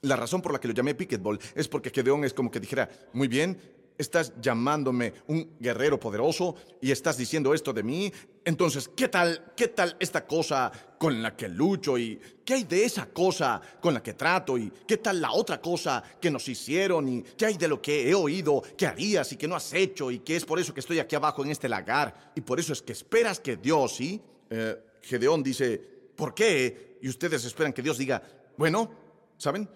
[0.02, 2.90] la razón por la que lo llamé Picketball es porque Gedeón es como que dijera,
[3.14, 3.58] muy bien,
[3.98, 8.12] estás llamándome un guerrero poderoso y estás diciendo esto de mí,
[8.46, 12.86] entonces, ¿qué tal, qué tal esta cosa con la que lucho y qué hay de
[12.86, 17.10] esa cosa con la que trato y qué tal la otra cosa que nos hicieron
[17.10, 20.12] y qué hay de lo que he oído que harías y que no has hecho
[20.12, 22.74] y que es por eso que estoy aquí abajo en este lagar y por eso
[22.74, 24.22] es que esperas que Dios, ¿sí?
[24.50, 25.78] Eh, Gedeón dice,
[26.16, 26.98] ¿por qué?
[27.02, 28.22] Y ustedes esperan que Dios diga,
[28.58, 28.90] bueno,
[29.38, 29.70] ¿saben?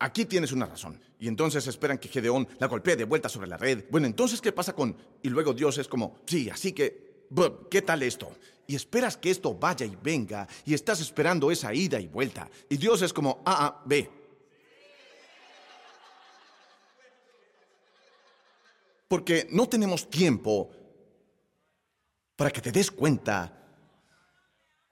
[0.00, 1.00] Aquí tienes una razón.
[1.18, 3.84] Y entonces esperan que Gedeón la golpee de vuelta sobre la red.
[3.90, 4.96] Bueno, entonces, ¿qué pasa con...?
[5.22, 7.08] Y luego Dios es como, sí, así que...
[7.70, 8.32] ¿Qué tal esto?
[8.66, 12.48] Y esperas que esto vaya y venga, y estás esperando esa ida y vuelta.
[12.70, 14.10] Y Dios es como, ah, ah, ve.
[19.08, 20.70] Porque no tenemos tiempo
[22.36, 23.58] para que te des cuenta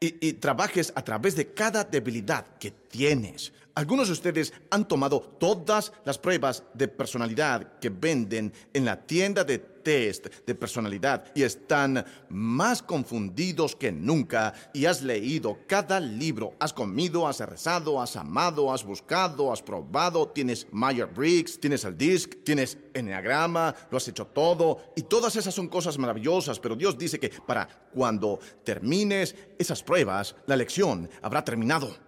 [0.01, 3.53] y, trabajes a través de cada debilidad que tienes.
[3.77, 9.45] Algunos de ustedes han tomado todas las pruebas de personalidad que venden en la tienda
[9.45, 16.55] de test de personalidad y están más confundidos que nunca y has leído cada libro,
[16.59, 22.45] has comido, has rezado, has amado, has buscado, has probado, tienes Myers-Briggs, tienes el DISC,
[22.45, 27.21] tienes Enneagrama, lo has hecho todo y todas esas son cosas maravillosas, pero Dios dice
[27.21, 32.06] que para cuando termines esas pruebas, la lección habrá terminado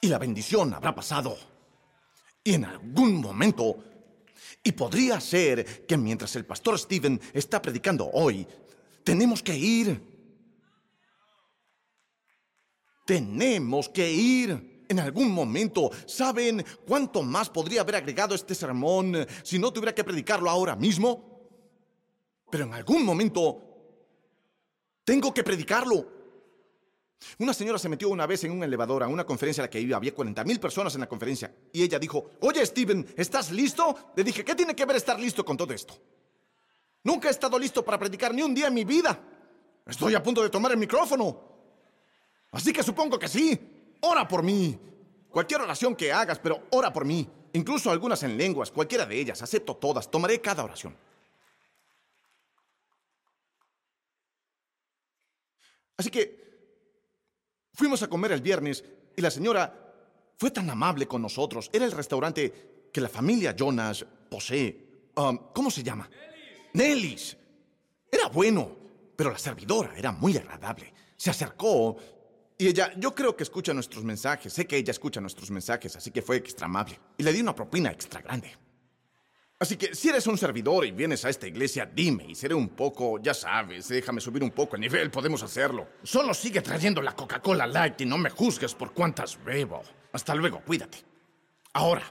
[0.00, 1.36] y la bendición habrá pasado.
[2.42, 3.84] Y en algún momento
[4.62, 8.46] y podría ser que mientras el pastor Stephen está predicando hoy,
[9.04, 10.02] tenemos que ir.
[13.06, 14.84] Tenemos que ir.
[14.88, 20.04] En algún momento, ¿saben cuánto más podría haber agregado este sermón si no tuviera que
[20.04, 21.48] predicarlo ahora mismo?
[22.50, 23.62] Pero en algún momento,
[25.04, 26.19] tengo que predicarlo.
[27.38, 29.80] Una señora se metió una vez en un elevador a una conferencia a la que
[29.80, 29.96] iba.
[29.96, 31.54] Había 40 mil personas en la conferencia.
[31.72, 34.12] Y ella dijo, oye Steven, ¿estás listo?
[34.16, 35.94] Le dije, ¿qué tiene que ver estar listo con todo esto?
[37.04, 39.18] Nunca he estado listo para predicar ni un día en mi vida.
[39.86, 41.40] Estoy a punto de tomar el micrófono.
[42.52, 43.58] Así que supongo que sí.
[44.00, 44.78] Ora por mí.
[45.30, 47.28] Cualquier oración que hagas, pero ora por mí.
[47.52, 49.42] Incluso algunas en lenguas, cualquiera de ellas.
[49.42, 50.10] Acepto todas.
[50.10, 50.96] Tomaré cada oración.
[55.96, 56.49] Así que
[57.80, 58.84] Fuimos a comer el viernes
[59.16, 59.74] y la señora
[60.36, 61.70] fue tan amable con nosotros.
[61.72, 65.08] Era el restaurante que la familia Jonas posee.
[65.16, 66.06] Um, ¿Cómo se llama?
[66.74, 67.34] Nelly's.
[68.12, 68.76] Era bueno,
[69.16, 70.92] pero la servidora era muy agradable.
[71.16, 71.96] se acercó
[72.58, 76.10] y ella, yo creo que escucha nuestros mensajes, sé que ella escucha nuestros mensajes, así
[76.10, 77.00] que fue extra amable.
[77.16, 78.52] Y le di una propina extra grande.
[79.60, 82.70] Así que si eres un servidor y vienes a esta iglesia, dime y seré un
[82.70, 85.86] poco, ya sabes, déjame subir un poco el nivel, podemos hacerlo.
[86.02, 89.82] Solo sigue trayendo la Coca-Cola Light y no me juzgues por cuántas bebo.
[90.12, 91.04] Hasta luego, cuídate.
[91.74, 92.10] Ahora,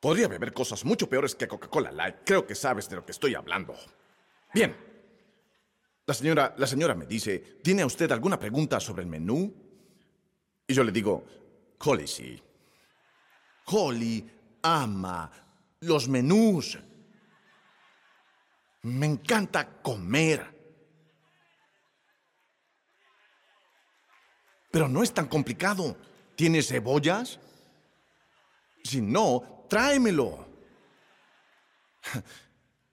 [0.00, 2.16] podría beber cosas mucho peores que Coca-Cola Light.
[2.24, 3.76] Creo que sabes de lo que estoy hablando.
[4.54, 4.74] Bien.
[6.06, 9.54] La señora, la señora me dice, ¿tiene usted alguna pregunta sobre el menú?
[10.66, 11.26] Y yo le digo,
[11.78, 12.42] Holly sí.
[13.66, 14.26] Holly
[14.62, 15.30] ama
[15.80, 16.78] los menús.
[18.82, 20.54] Me encanta comer.
[24.70, 25.96] Pero no es tan complicado.
[26.36, 27.40] ¿Tiene cebollas?
[28.84, 30.46] Si no, tráemelo.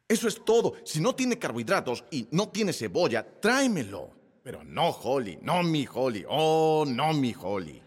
[0.07, 0.75] Eso es todo.
[0.85, 4.11] Si no tiene carbohidratos y no tiene cebolla, tráemelo.
[4.43, 7.81] Pero no, Holly, no mi Holly, oh, no mi Holly.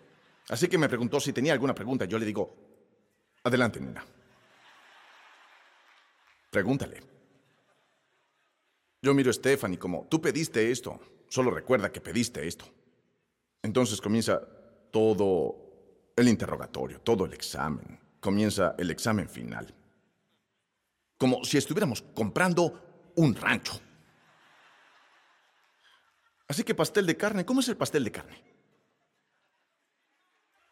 [0.48, 2.04] Así que me preguntó si tenía alguna pregunta.
[2.06, 2.54] Yo le digo,
[3.42, 4.04] adelante, nena.
[6.56, 7.02] Pregúntale.
[9.02, 12.64] Yo miro a Stephanie como, tú pediste esto, solo recuerda que pediste esto.
[13.60, 14.40] Entonces comienza
[14.90, 18.00] todo el interrogatorio, todo el examen.
[18.20, 19.66] Comienza el examen final.
[21.18, 23.78] Como si estuviéramos comprando un rancho.
[26.48, 28.55] Así que pastel de carne, ¿cómo es el pastel de carne?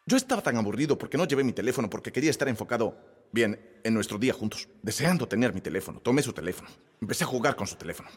[0.07, 2.95] Yo estaba tan aburrido porque no llevé mi teléfono, porque quería estar enfocado
[3.31, 5.99] bien en nuestro día juntos, deseando tener mi teléfono.
[5.99, 6.69] Tomé su teléfono,
[7.01, 8.09] empecé a jugar con su teléfono.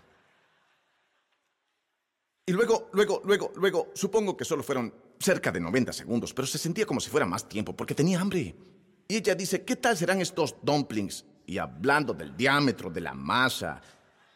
[2.45, 6.59] Y luego, luego, luego, luego, supongo que solo fueron cerca de 90 segundos, pero se
[6.59, 8.55] sentía como si fuera más tiempo porque tenía hambre.
[9.09, 11.25] Y ella dice, ¿qué tal serán estos dumplings?
[11.47, 13.81] Y hablando del diámetro de la masa.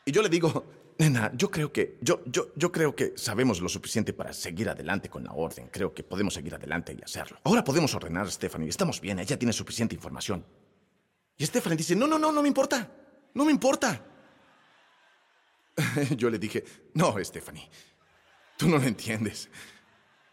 [0.07, 0.65] Y yo le digo,
[0.99, 5.09] Nena, yo creo que, yo, yo, yo creo que sabemos lo suficiente para seguir adelante
[5.09, 5.69] con la orden.
[5.71, 7.39] Creo que podemos seguir adelante y hacerlo.
[7.45, 8.69] Ahora podemos ordenar a Stephanie.
[8.69, 10.45] Estamos bien, ella tiene suficiente información.
[11.37, 12.91] Y Stephanie dice, no, no, no, no me importa.
[13.35, 14.05] No me importa.
[16.17, 16.63] Yo le dije,
[16.95, 17.69] no, Stephanie,
[18.57, 19.49] tú no lo entiendes.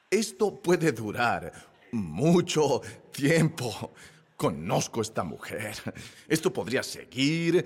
[0.10, 1.52] Esto puede durar
[1.92, 3.94] mucho tiempo.
[4.36, 5.76] Conozco a esta mujer.
[6.28, 7.66] Esto podría seguir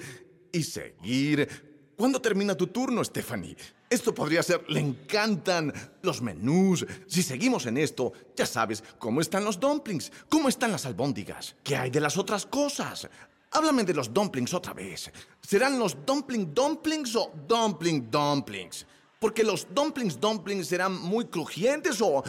[0.51, 3.55] y seguir ¿Cuándo termina tu turno, Stephanie?
[3.89, 6.85] Esto podría ser, le encantan los menús.
[7.07, 11.75] Si seguimos en esto, ya sabes cómo están los dumplings, cómo están las albóndigas, qué
[11.75, 13.07] hay de las otras cosas.
[13.51, 15.11] Háblame de los dumplings otra vez.
[15.41, 18.87] ¿Serán los dumpling dumplings o dumpling dumplings?
[19.19, 22.23] Porque los dumplings dumplings serán muy crujientes o...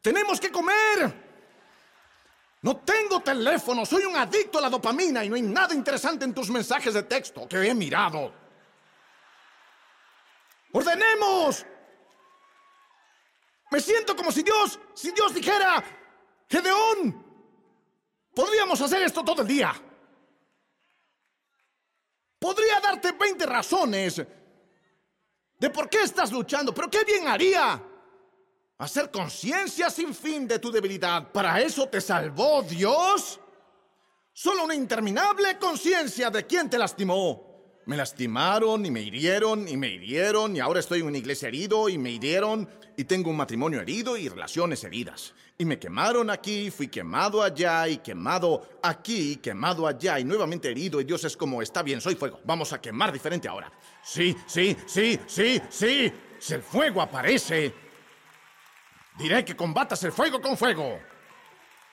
[0.00, 1.30] ¡Tenemos que comer!
[2.62, 6.34] No tengo teléfono, soy un adicto a la dopamina y no hay nada interesante en
[6.34, 8.41] tus mensajes de texto que he mirado.
[10.72, 11.66] ¡Ordenemos!
[13.70, 15.82] Me siento como si Dios, si Dios dijera,
[16.48, 17.24] Gedeón,
[18.34, 19.72] podríamos hacer esto todo el día.
[22.38, 24.22] Podría darte 20 razones
[25.58, 27.82] de por qué estás luchando, pero qué bien haría
[28.78, 31.30] hacer conciencia sin fin de tu debilidad.
[31.30, 33.38] ¿Para eso te salvó Dios?
[34.32, 37.51] Solo una interminable conciencia de quién te lastimó.
[37.84, 41.88] Me lastimaron y me hirieron y me hirieron y ahora estoy en una iglesia herido
[41.88, 45.34] y me hirieron y tengo un matrimonio herido y relaciones heridas.
[45.58, 51.00] Y me quemaron aquí, fui quemado allá y quemado aquí, quemado allá y nuevamente herido
[51.00, 53.72] y Dios es como, está bien, soy fuego, vamos a quemar diferente ahora.
[54.04, 57.74] Sí, sí, sí, sí, sí, si el fuego aparece,
[59.18, 61.00] diré que combatas el fuego con fuego.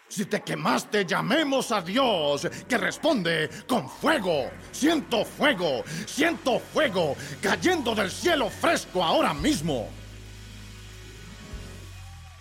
[0.10, 4.50] Si te quemaste, llamemos a Dios, que responde con fuego.
[4.72, 9.88] Siento fuego, siento fuego cayendo del cielo fresco ahora mismo.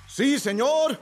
[0.07, 0.99] Sí, Señor.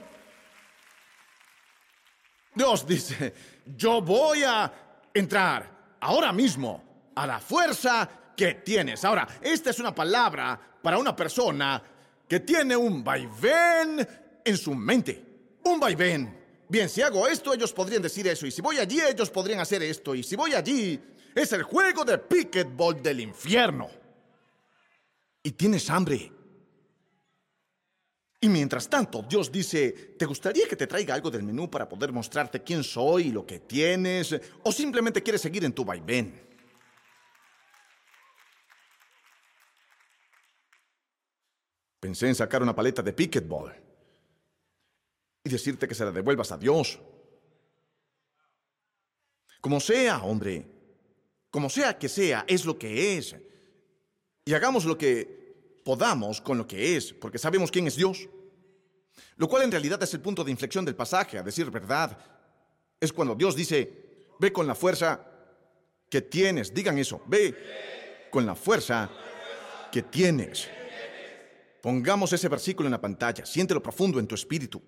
[2.53, 3.33] Dios dice,
[3.77, 4.71] yo voy a
[5.13, 9.05] entrar ahora mismo a la fuerza que tienes.
[9.05, 11.81] Ahora, esta es una palabra para una persona
[12.27, 14.05] que tiene un vaivén
[14.43, 15.23] en su mente.
[15.63, 18.45] Un vaivén Bien, si hago esto, ellos podrían decir eso.
[18.45, 20.13] Y si voy allí, ellos podrían hacer esto.
[20.13, 20.99] Y si voy allí,
[21.33, 23.89] es el juego de picketball del infierno.
[25.43, 26.31] Y tienes hambre.
[28.41, 32.11] Y mientras tanto, Dios dice, ¿te gustaría que te traiga algo del menú para poder
[32.11, 34.35] mostrarte quién soy y lo que tienes?
[34.63, 36.45] ¿O simplemente quieres seguir en tu vaivén?
[41.99, 43.86] Pensé en sacar una paleta de picketball
[45.47, 46.99] y decirte que se la devuelvas a Dios.
[49.59, 50.65] Como sea, hombre,
[51.49, 53.35] como sea que sea, es lo que es.
[54.45, 58.29] Y hagamos lo que podamos con lo que es, porque sabemos quién es Dios.
[59.37, 62.17] Lo cual en realidad es el punto de inflexión del pasaje, a decir verdad.
[62.99, 65.25] Es cuando Dios dice, ve con la fuerza
[66.09, 69.09] que tienes, digan eso, ve con la fuerza
[69.91, 70.69] que tienes.
[71.81, 74.81] Pongamos ese versículo en la pantalla, siéntelo profundo en tu espíritu.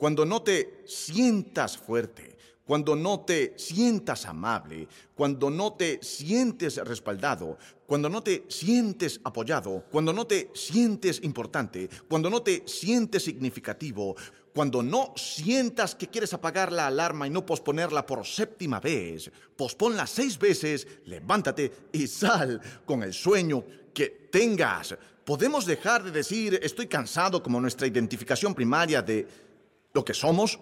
[0.00, 2.34] Cuando no te sientas fuerte,
[2.64, 9.84] cuando no te sientas amable, cuando no te sientes respaldado, cuando no te sientes apoyado,
[9.90, 14.16] cuando no te sientes importante, cuando no te sientes significativo,
[14.54, 20.06] cuando no sientas que quieres apagar la alarma y no posponerla por séptima vez, posponla
[20.06, 24.96] seis veces, levántate y sal con el sueño que tengas.
[25.26, 29.49] Podemos dejar de decir estoy cansado como nuestra identificación primaria de
[29.92, 30.58] lo que somos.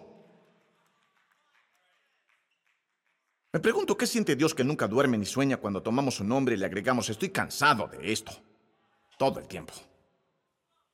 [3.53, 6.59] Me pregunto qué siente Dios que nunca duerme ni sueña cuando tomamos su nombre y
[6.59, 8.33] le agregamos estoy cansado de esto.
[9.19, 9.73] Todo el tiempo.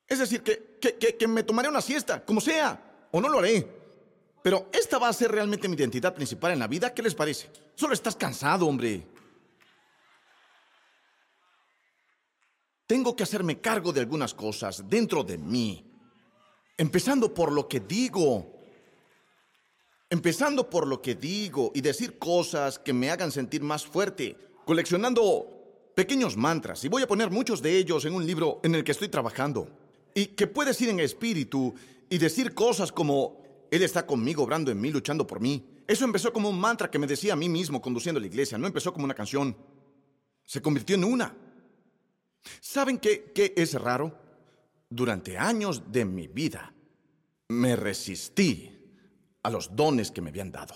[0.07, 3.67] Es decir, que, que, me tomaré una siesta, como sea, o no lo haré.
[4.41, 6.93] Pero esta va a ser realmente mi identidad principal en la vida.
[6.93, 7.49] ¿Qué les parece?
[7.75, 9.05] Solo estás cansado, hombre.
[12.87, 15.84] Tengo que hacerme cargo de algunas cosas dentro de mí.
[16.77, 18.53] Empezando por lo que digo.
[20.09, 24.37] Empezando por lo que digo y decir cosas que me hagan sentir más fuerte.
[24.65, 26.83] Coleccionando pequeños mantras.
[26.83, 29.69] Y voy a poner muchos de ellos en un libro en el que estoy trabajando.
[30.13, 31.73] Y que puedes ir en espíritu
[32.09, 35.65] y decir cosas como, Él está conmigo, obrando en mí, luchando por mí.
[35.87, 38.57] Eso empezó como un mantra que me decía a mí mismo conduciendo la iglesia.
[38.57, 39.55] No empezó como una canción.
[40.43, 41.35] Se convirtió en una.
[42.59, 44.24] ¿Saben qué, qué es raro?
[44.89, 46.73] Durante años de mi vida
[47.49, 48.71] me resistí
[49.43, 50.75] a los dones que me habían dado.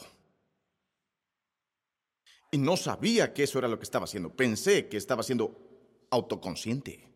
[2.51, 4.36] Y no sabía que eso era lo que estaba haciendo.
[4.36, 7.07] Pensé que estaba siendo autoconsciente.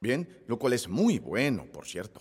[0.00, 2.20] Bien, lo cual es muy bueno, por cierto.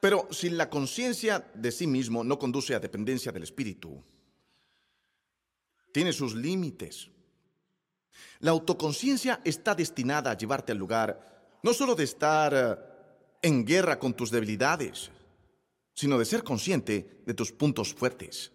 [0.00, 4.02] Pero si la conciencia de sí mismo no conduce a dependencia del espíritu,
[5.92, 7.08] tiene sus límites.
[8.40, 11.32] La autoconciencia está destinada a llevarte al lugar
[11.62, 12.76] no solo de estar eh,
[13.42, 15.10] en guerra con tus debilidades,
[15.94, 18.52] sino de ser consciente de tus puntos fuertes.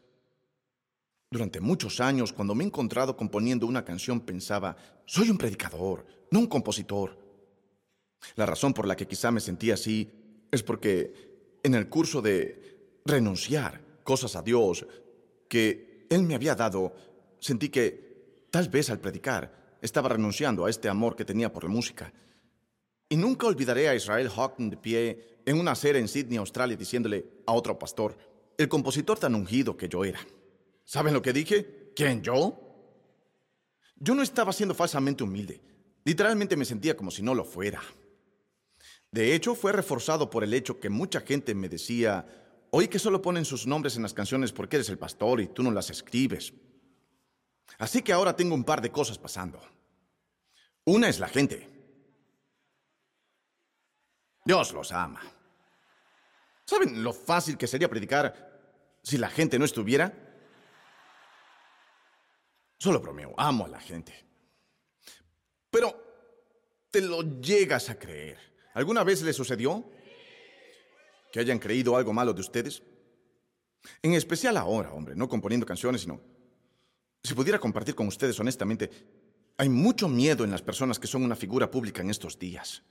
[1.29, 6.39] Durante muchos años, cuando me he encontrado componiendo una canción, pensaba, soy un predicador, no
[6.39, 7.17] un compositor.
[8.35, 10.09] La razón por la que quizá me sentía así
[10.51, 14.85] es porque en el curso de renunciar cosas a Dios
[15.49, 16.95] que Él me había dado,
[17.39, 18.06] sentí que
[18.57, 22.11] tal vez al predicar estaba renunciando a este amor que tenía por la música.
[23.07, 27.43] Y nunca olvidaré a Israel Hawking de pie en una acera en Sydney, Australia, diciéndole
[27.45, 28.17] a otro pastor,
[28.57, 30.19] el compositor tan ungido que yo era.
[30.85, 31.91] ¿Saben lo que dije?
[31.95, 32.59] ¿Quién, yo?
[33.95, 35.61] Yo no estaba siendo falsamente humilde.
[36.03, 37.83] Literalmente me sentía como si no lo fuera.
[39.11, 42.25] De hecho, fue reforzado por el hecho que mucha gente me decía,
[42.71, 45.61] oí que solo ponen sus nombres en las canciones porque eres el pastor y tú
[45.61, 46.55] no las escribes.
[47.77, 49.61] Así que ahora tengo un par de cosas pasando.
[50.85, 51.67] Una es la gente.
[54.43, 55.21] Dios los ama.
[56.65, 60.13] ¿Saben lo fácil que sería predicar si la gente no estuviera?
[62.79, 64.13] Solo bromeo, amo a la gente.
[65.69, 68.37] Pero te lo llegas a creer.
[68.73, 69.89] ¿Alguna vez le sucedió
[71.31, 72.83] que hayan creído algo malo de ustedes?
[74.01, 76.21] En especial ahora, hombre, no componiendo canciones, sino
[77.27, 78.89] si pudiera compartir con ustedes honestamente,
[79.57, 82.83] hay mucho miedo en las personas que son una figura pública en estos días.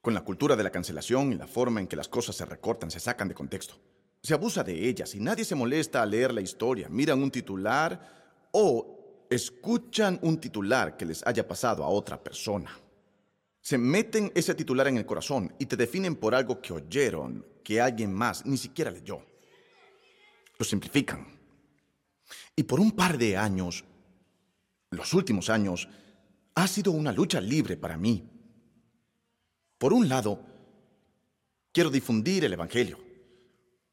[0.00, 2.90] Con la cultura de la cancelación y la forma en que las cosas se recortan,
[2.90, 3.74] se sacan de contexto.
[4.22, 6.88] Se abusa de ellas y nadie se molesta a leer la historia.
[6.88, 12.70] Miran un titular o escuchan un titular que les haya pasado a otra persona.
[13.60, 17.80] Se meten ese titular en el corazón y te definen por algo que oyeron que
[17.80, 19.20] alguien más ni siquiera leyó.
[20.58, 21.35] Lo simplifican.
[22.56, 23.84] Y por un par de años,
[24.90, 25.88] los últimos años,
[26.54, 28.28] ha sido una lucha libre para mí.
[29.76, 30.40] Por un lado,
[31.70, 32.98] quiero difundir el Evangelio,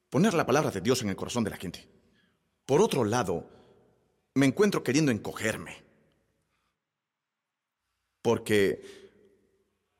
[0.09, 1.86] poner la palabra de Dios en el corazón de la gente.
[2.66, 3.49] Por otro lado,
[4.36, 5.84] me encuentro queriendo encogerme.
[8.22, 8.82] Porque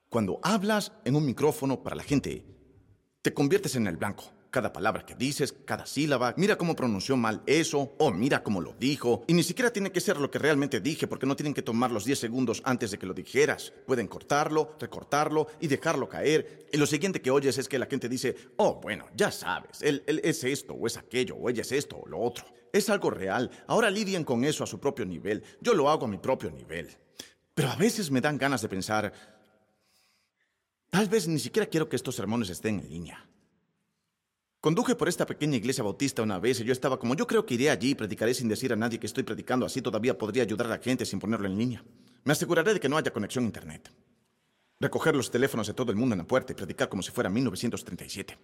[0.08, 2.46] cuando hablas en un micrófono para la gente,
[3.22, 7.42] te conviertes en el blanco cada palabra que dices, cada sílaba, mira cómo pronunció mal
[7.48, 10.80] eso, o mira cómo lo dijo, y ni siquiera tiene que ser lo que realmente
[10.80, 13.74] dije, porque no tienen que tomar los 10 segundos antes de que lo dijeras.
[13.88, 16.68] Pueden cortarlo, recortarlo y dejarlo caer.
[16.72, 20.04] Y lo siguiente que oyes es que la gente dice, oh, bueno, ya sabes, él,
[20.06, 22.46] él es esto, o es aquello, o ella es esto, o lo otro.
[22.72, 23.50] Es algo real.
[23.66, 25.44] Ahora lidien con eso a su propio nivel.
[25.62, 26.96] Yo lo hago a mi propio nivel.
[27.56, 29.12] Pero a veces me dan ganas de pensar,
[30.92, 33.33] tal vez ni siquiera quiero que estos sermones estén en línea.
[34.64, 37.56] Conduje por esta pequeña iglesia bautista una vez y yo estaba como, yo creo que
[37.56, 40.68] iré allí y predicaré sin decir a nadie que estoy predicando, así todavía podría ayudar
[40.68, 41.84] a la gente sin ponerlo en línea.
[42.24, 43.92] Me aseguraré de que no haya conexión a Internet.
[44.80, 47.30] Recoger los teléfonos de todo el mundo en la puerta y predicar como si fuera
[47.30, 48.38] 1937.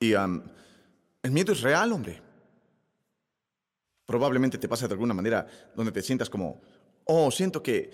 [0.00, 2.18] Y el miedo es real, hombre.
[4.06, 5.46] Probablemente te pasa de alguna manera
[5.76, 6.62] donde te sientas como,
[7.04, 7.90] oh, siento que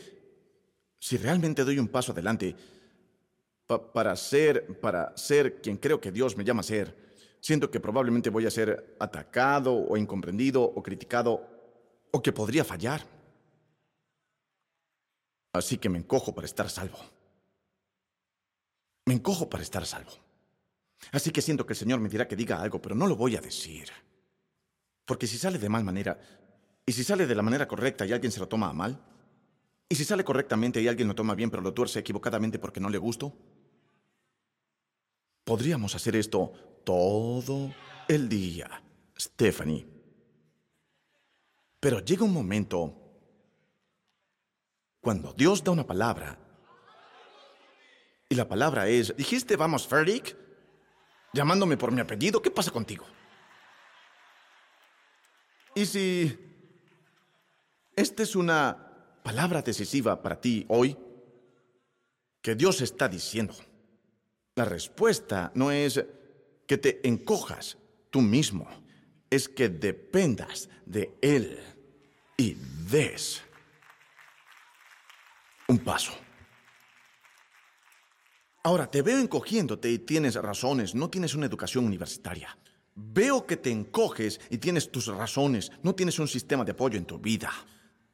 [1.00, 2.54] si realmente doy un paso adelante,
[3.66, 6.96] para, ser, para ser quien creo que Dios me llama a ser,
[7.40, 11.46] siento que probablemente voy a ser atacado o incomprendido o criticado
[12.12, 13.06] o que podría fallar.
[15.52, 16.98] Así que me encojo para estar salvo.
[19.06, 20.12] Me encojo para estar salvo.
[21.12, 23.36] Así que siento que el Señor me dirá que diga algo, pero no lo voy
[23.36, 23.88] a decir.
[25.04, 26.18] Porque si sale de mal manera,
[26.84, 29.00] y si sale de la manera correcta y alguien se lo toma a mal,
[29.88, 32.90] y si sale correctamente y alguien lo toma bien pero lo tuerce equivocadamente porque no
[32.90, 33.32] le gustó,
[35.46, 37.72] Podríamos hacer esto todo
[38.08, 38.82] el día,
[39.16, 39.86] Stephanie.
[41.78, 42.92] Pero llega un momento
[45.00, 46.36] cuando Dios da una palabra
[48.28, 50.36] y la palabra es, dijiste vamos, Ferric,
[51.32, 53.06] llamándome por mi apellido, ¿qué pasa contigo?
[55.76, 56.36] Y si
[57.94, 60.98] esta es una palabra decisiva para ti hoy,
[62.42, 63.54] que Dios está diciendo,
[64.56, 66.02] la respuesta no es
[66.66, 67.76] que te encojas
[68.10, 68.66] tú mismo,
[69.30, 71.60] es que dependas de Él
[72.36, 72.56] y
[72.90, 73.42] des
[75.68, 76.12] un paso.
[78.64, 82.56] Ahora, te veo encogiéndote y tienes razones, no tienes una educación universitaria.
[82.94, 87.04] Veo que te encoges y tienes tus razones, no tienes un sistema de apoyo en
[87.04, 87.52] tu vida.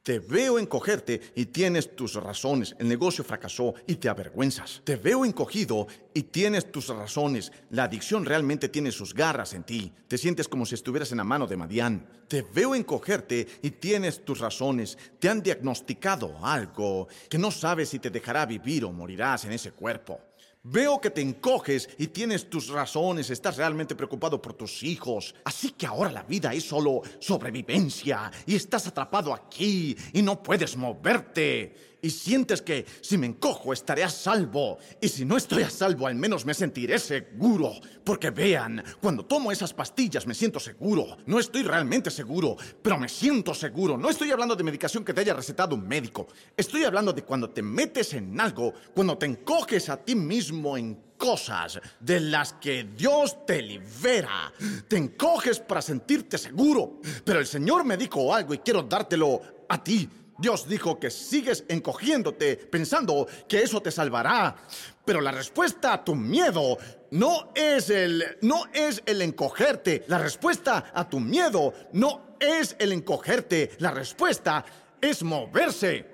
[0.02, 2.74] Te veo encogerte y tienes tus razones.
[2.80, 4.82] El negocio fracasó y te avergüenzas.
[4.82, 7.52] Te veo encogido y tienes tus razones.
[7.70, 9.92] La adicción realmente tiene sus garras en ti.
[10.08, 12.08] Te sientes como si estuvieras en la mano de Madián.
[12.26, 14.98] Te veo encogerte y tienes tus razones.
[15.20, 19.70] Te han diagnosticado algo que no sabes si te dejará vivir o morirás en ese
[19.70, 20.31] cuerpo.
[20.64, 25.34] Veo que te encoges y tienes tus razones, estás realmente preocupado por tus hijos.
[25.44, 30.76] Así que ahora la vida es solo sobrevivencia y estás atrapado aquí y no puedes
[30.76, 34.78] moverte y sientes que si me encojo estaré a salvo.
[35.00, 37.72] Y si no estoy a salvo, al menos me sentiré seguro.
[38.04, 41.16] Porque vean, cuando tomo esas pastillas me siento seguro.
[41.26, 43.96] No estoy realmente seguro, pero me siento seguro.
[43.96, 46.26] No estoy hablando de medicación que te haya recetado un médico.
[46.56, 51.12] Estoy hablando de cuando te metes en algo, cuando te encoges a ti mismo en
[51.16, 54.52] cosas de las que Dios te libera.
[54.88, 57.00] Te encoges para sentirte seguro.
[57.24, 60.08] Pero el Señor me dijo algo y quiero dártelo a ti.
[60.42, 64.56] Dios dijo que sigues encogiéndote pensando que eso te salvará.
[65.04, 66.78] Pero la respuesta a tu miedo
[67.12, 70.04] no es el no es el encogerte.
[70.08, 73.70] La respuesta a tu miedo no es el encogerte.
[73.78, 74.64] La respuesta
[75.00, 76.10] es moverse.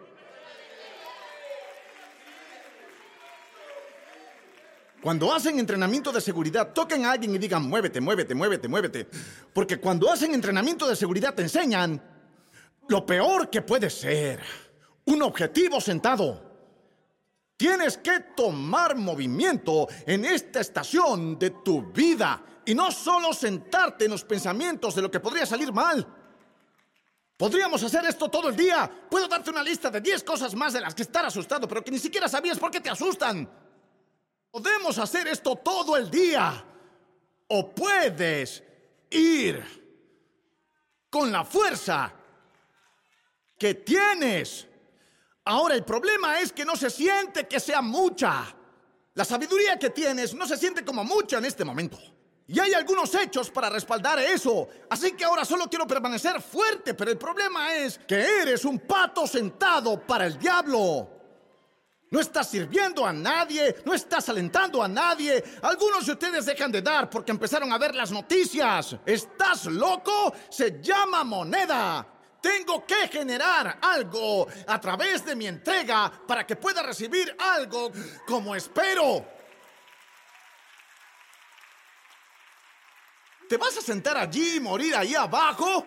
[5.01, 9.07] Cuando hacen entrenamiento de seguridad, toquen a alguien y digan, muévete, muévete, muévete, muévete.
[9.55, 12.18] Porque cuando hacen entrenamiento de seguridad te enseñan
[12.89, 14.41] lo peor que puede ser
[15.05, 16.47] un objetivo sentado.
[17.57, 24.13] Tienes que tomar movimiento en esta estación de tu vida y no solo sentarte en
[24.13, 26.07] los pensamientos de lo que podría salir mal.
[27.37, 28.91] Podríamos hacer esto todo el día.
[29.11, 31.91] Puedo darte una lista de 10 cosas más de las que estar asustado, pero que
[31.91, 33.49] ni siquiera sabías por qué te asustan.
[34.51, 36.65] Podemos hacer esto todo el día.
[37.49, 38.63] O puedes
[39.11, 39.65] ir
[41.09, 42.18] con la fuerza
[43.59, 44.67] que tienes.
[45.45, 48.55] Ahora el problema es que no se siente que sea mucha.
[49.15, 51.99] La sabiduría que tienes no se siente como mucha en este momento.
[52.47, 54.69] Y hay algunos hechos para respaldar eso.
[54.89, 59.27] Así que ahora solo quiero permanecer fuerte, pero el problema es que eres un pato
[59.27, 61.11] sentado para el diablo.
[62.11, 65.45] No estás sirviendo a nadie, no estás alentando a nadie.
[65.61, 68.97] Algunos de ustedes dejan de dar porque empezaron a ver las noticias.
[69.05, 70.33] ¿Estás loco?
[70.49, 72.07] Se llama moneda.
[72.41, 77.91] Tengo que generar algo a través de mi entrega para que pueda recibir algo
[78.27, 79.27] como espero.
[83.49, 85.87] ¿Te vas a sentar allí y morir ahí abajo?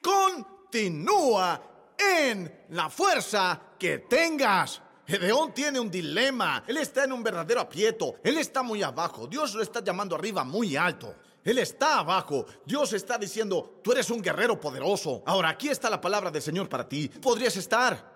[0.00, 1.62] Continúa
[1.98, 4.80] en la fuerza que tengas.
[5.06, 6.64] Gedeón tiene un dilema.
[6.66, 8.16] Él está en un verdadero aprieto.
[8.24, 9.26] Él está muy abajo.
[9.26, 11.14] Dios lo está llamando arriba muy alto.
[11.44, 12.46] Él está abajo.
[12.64, 15.22] Dios está diciendo, tú eres un guerrero poderoso.
[15.26, 17.08] Ahora, aquí está la palabra del Señor para ti.
[17.08, 18.12] Podrías estar.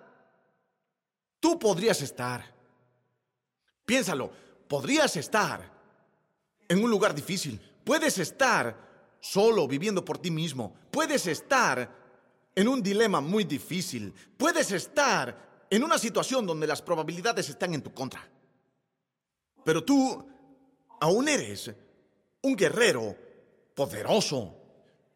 [1.39, 2.55] Tú podrías estar.
[3.85, 4.31] Piénsalo,
[4.67, 5.71] podrías estar
[6.67, 7.59] en un lugar difícil.
[7.83, 8.75] Puedes estar
[9.19, 10.75] solo viviendo por ti mismo.
[10.91, 11.89] Puedes estar
[12.55, 14.13] en un dilema muy difícil.
[14.37, 18.27] Puedes estar en una situación donde las probabilidades están en tu contra.
[19.63, 20.25] Pero tú
[20.99, 21.71] aún eres
[22.47, 23.15] un guerrero
[23.75, 24.55] poderoso.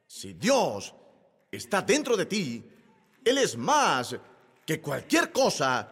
[0.05, 0.93] Si Dios
[1.49, 2.63] está dentro de ti,
[3.23, 4.15] Él es más
[4.65, 5.89] que cualquier cosa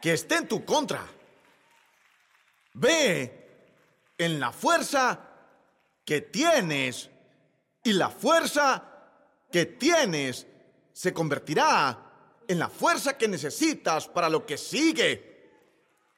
[0.00, 1.06] que esté en tu contra.
[2.74, 3.46] Ve
[4.16, 5.20] en la fuerza
[6.04, 7.10] que tienes
[7.82, 8.82] y la fuerza
[9.50, 10.46] que tienes
[10.92, 12.02] se convertirá
[12.46, 15.35] en la fuerza que necesitas para lo que sigue.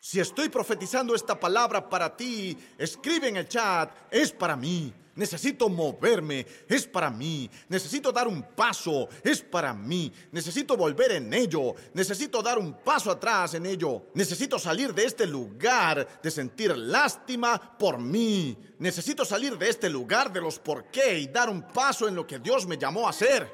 [0.01, 4.93] Si estoy profetizando esta palabra para ti, escribe en el chat, es para mí.
[5.17, 7.51] Necesito moverme, es para mí.
[7.69, 10.13] Necesito dar un paso, es para mí.
[10.31, 11.75] Necesito volver en ello.
[11.95, 14.07] Necesito dar un paso atrás en ello.
[14.15, 18.57] Necesito salir de este lugar de sentir lástima por mí.
[18.79, 22.25] Necesito salir de este lugar de los por qué y dar un paso en lo
[22.25, 23.53] que Dios me llamó a hacer.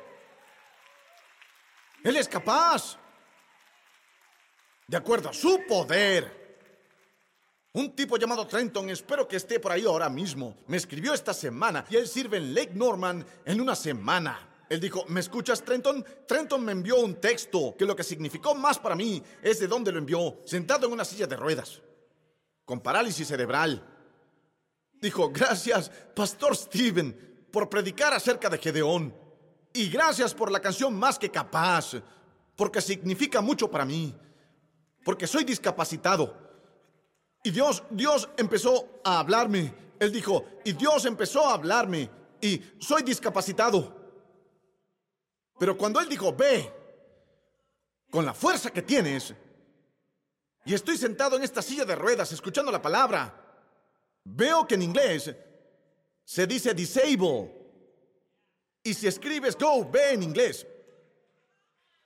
[2.02, 2.98] Él es capaz
[4.86, 6.44] de acuerdo a su poder.
[7.72, 11.84] Un tipo llamado Trenton, espero que esté por ahí ahora mismo, me escribió esta semana
[11.90, 14.48] y él sirve en Lake Norman en una semana.
[14.68, 16.04] Él dijo, ¿me escuchas Trenton?
[16.26, 19.90] Trenton me envió un texto que lo que significó más para mí es de dónde
[19.90, 21.82] lo envió, sentado en una silla de ruedas,
[22.64, 23.84] con parálisis cerebral.
[25.00, 29.14] Dijo, gracias, Pastor Steven, por predicar acerca de Gedeón.
[29.72, 31.96] Y gracias por la canción Más que Capaz,
[32.54, 34.14] porque significa mucho para mí
[35.04, 36.34] porque soy discapacitado.
[37.42, 39.74] Y Dios, Dios empezó a hablarme.
[40.00, 44.02] Él dijo, y Dios empezó a hablarme, y soy discapacitado.
[45.58, 46.72] Pero cuando Él dijo, ve,
[48.10, 49.34] con la fuerza que tienes,
[50.64, 53.32] y estoy sentado en esta silla de ruedas escuchando la palabra,
[54.24, 55.34] veo que en inglés
[56.24, 57.52] se dice disable.
[58.82, 60.66] Y si escribes go, ve en inglés,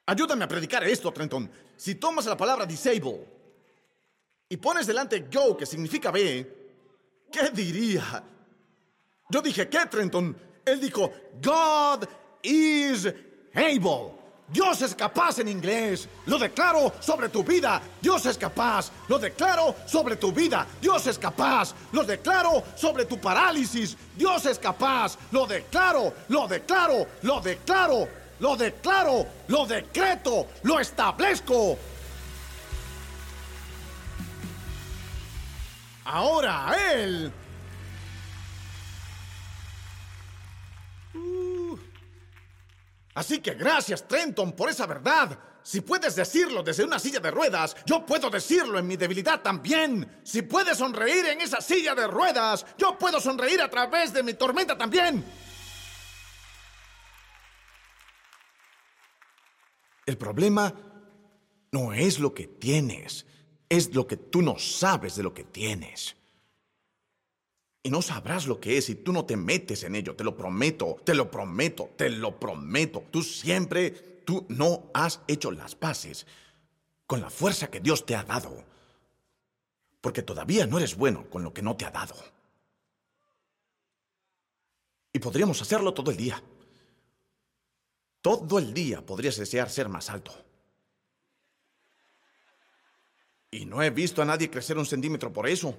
[0.08, 1.50] Ayúdame a predicar esto, Trenton.
[1.76, 3.26] Si tomas la palabra disable
[4.48, 8.24] y pones delante go, que significa ve, ¿qué diría?
[9.28, 10.34] Yo dije, ¿qué, Trenton?
[10.64, 12.08] Él dijo, God
[12.42, 13.06] is
[13.52, 14.16] able.
[14.50, 16.08] Dios es capaz en inglés.
[16.24, 17.82] Lo declaro sobre tu vida.
[18.00, 18.90] Dios es capaz.
[19.08, 20.66] Lo declaro sobre tu vida.
[20.80, 21.74] Dios es capaz.
[21.92, 23.94] Lo declaro sobre tu parálisis.
[24.16, 25.18] Dios es capaz.
[25.32, 26.14] Lo declaro.
[26.28, 27.06] Lo declaro.
[27.20, 28.08] Lo declaro
[28.40, 31.78] lo declaro, lo decreto, lo establezco.
[36.04, 37.32] Ahora él.
[41.14, 41.78] Uh.
[43.14, 45.38] Así que gracias, Trenton, por esa verdad.
[45.62, 50.20] Si puedes decirlo desde una silla de ruedas, yo puedo decirlo en mi debilidad también.
[50.24, 54.32] Si puedes sonreír en esa silla de ruedas, yo puedo sonreír a través de mi
[54.32, 55.22] tormenta también.
[60.08, 60.72] El problema
[61.70, 63.26] no es lo que tienes,
[63.68, 66.16] es lo que tú no sabes de lo que tienes.
[67.82, 70.34] Y no sabrás lo que es si tú no te metes en ello, te lo
[70.34, 73.04] prometo, te lo prometo, te lo prometo.
[73.10, 73.90] Tú siempre,
[74.24, 76.26] tú no has hecho las paces
[77.06, 78.64] con la fuerza que Dios te ha dado.
[80.00, 82.14] Porque todavía no eres bueno con lo que no te ha dado.
[85.12, 86.42] Y podríamos hacerlo todo el día.
[88.28, 90.30] Todo el día podrías desear ser más alto.
[93.50, 95.74] Y no he visto a nadie crecer un centímetro por eso.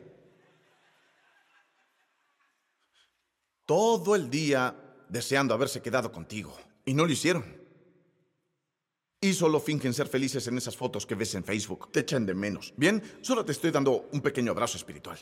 [3.68, 4.76] Todo el día
[5.08, 6.58] deseando haberse quedado contigo.
[6.86, 7.46] Y no lo hicieron.
[9.22, 11.92] Y solo fingen ser felices en esas fotos que ves en Facebook.
[11.92, 12.74] Te echan de menos.
[12.76, 15.20] Bien, solo te estoy dando un pequeño abrazo espiritual.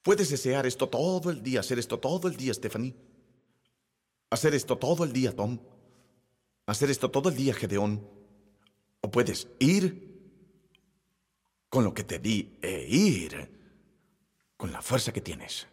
[0.00, 2.96] Puedes desear esto todo el día, hacer esto todo el día, Stephanie.
[4.30, 5.58] Hacer esto todo el día, Tom
[6.72, 8.06] hacer esto todo el día, Gedeón.
[9.00, 10.08] O puedes ir
[11.68, 13.58] con lo que te di e ir
[14.56, 15.66] con la fuerza que tienes.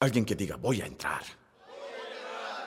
[0.00, 1.22] Alguien que diga, voy a entrar.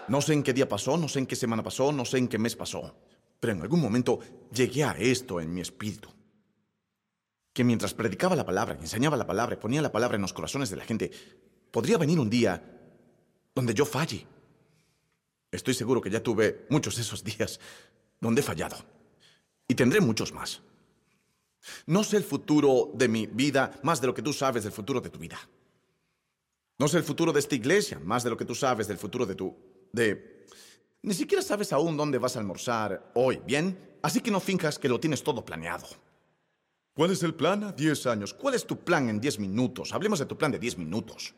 [0.08, 2.28] No sé en qué día pasó, no sé en qué semana pasó, no sé en
[2.28, 2.96] qué mes pasó,
[3.40, 4.20] pero en algún momento
[4.52, 6.10] llegué a esto en mi espíritu.
[7.54, 10.78] Que mientras predicaba la palabra, enseñaba la palabra, ponía la palabra en los corazones de
[10.78, 11.12] la gente,
[11.70, 12.62] podría venir un día
[13.54, 14.26] donde yo falle
[15.52, 17.60] Estoy seguro que ya tuve muchos de esos días
[18.20, 18.78] donde he fallado.
[19.68, 20.62] Y tendré muchos más.
[21.86, 25.02] No sé el futuro de mi vida más de lo que tú sabes del futuro
[25.02, 25.38] de tu vida.
[26.80, 29.26] No sé el futuro de esta iglesia, más de lo que tú sabes del futuro
[29.26, 29.56] de tu...
[29.91, 30.47] de...
[31.04, 33.97] Ni siquiera sabes aún dónde vas a almorzar hoy, ¿bien?
[34.02, 35.88] Así que no finjas que lo tienes todo planeado.
[36.93, 38.34] ¿Cuál es el plan a 10 años?
[38.34, 39.93] ¿Cuál es tu plan en 10 minutos?
[39.93, 41.36] Hablemos de tu plan de 10 minutos.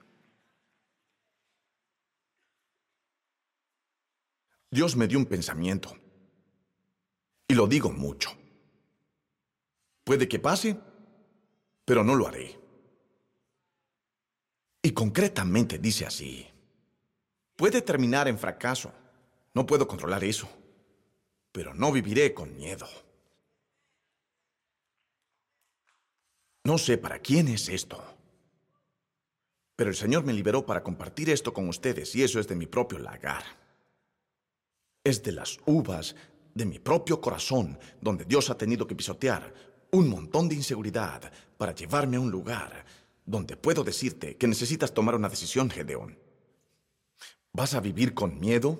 [4.73, 5.95] Dios me dio un pensamiento.
[7.47, 8.31] Y lo digo mucho.
[10.03, 10.79] Puede que pase,
[11.85, 12.59] pero no lo haré.
[14.81, 16.47] Y concretamente dice así.
[17.55, 18.91] Puede terminar en fracaso.
[19.53, 20.49] No puedo controlar eso.
[21.51, 22.87] Pero no viviré con miedo.
[26.63, 28.03] No sé para quién es esto.
[29.75, 32.65] Pero el Señor me liberó para compartir esto con ustedes y eso es de mi
[32.65, 33.62] propio lagar.
[35.03, 36.15] Es de las uvas
[36.53, 39.53] de mi propio corazón donde Dios ha tenido que pisotear
[39.91, 42.85] un montón de inseguridad para llevarme a un lugar
[43.25, 46.17] donde puedo decirte que necesitas tomar una decisión, Gedeón.
[47.51, 48.79] ¿Vas a vivir con miedo?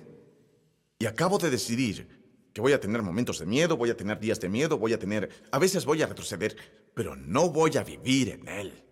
[0.98, 4.40] Y acabo de decidir que voy a tener momentos de miedo, voy a tener días
[4.40, 5.28] de miedo, voy a tener...
[5.50, 6.56] A veces voy a retroceder,
[6.94, 8.84] pero no voy a vivir en él.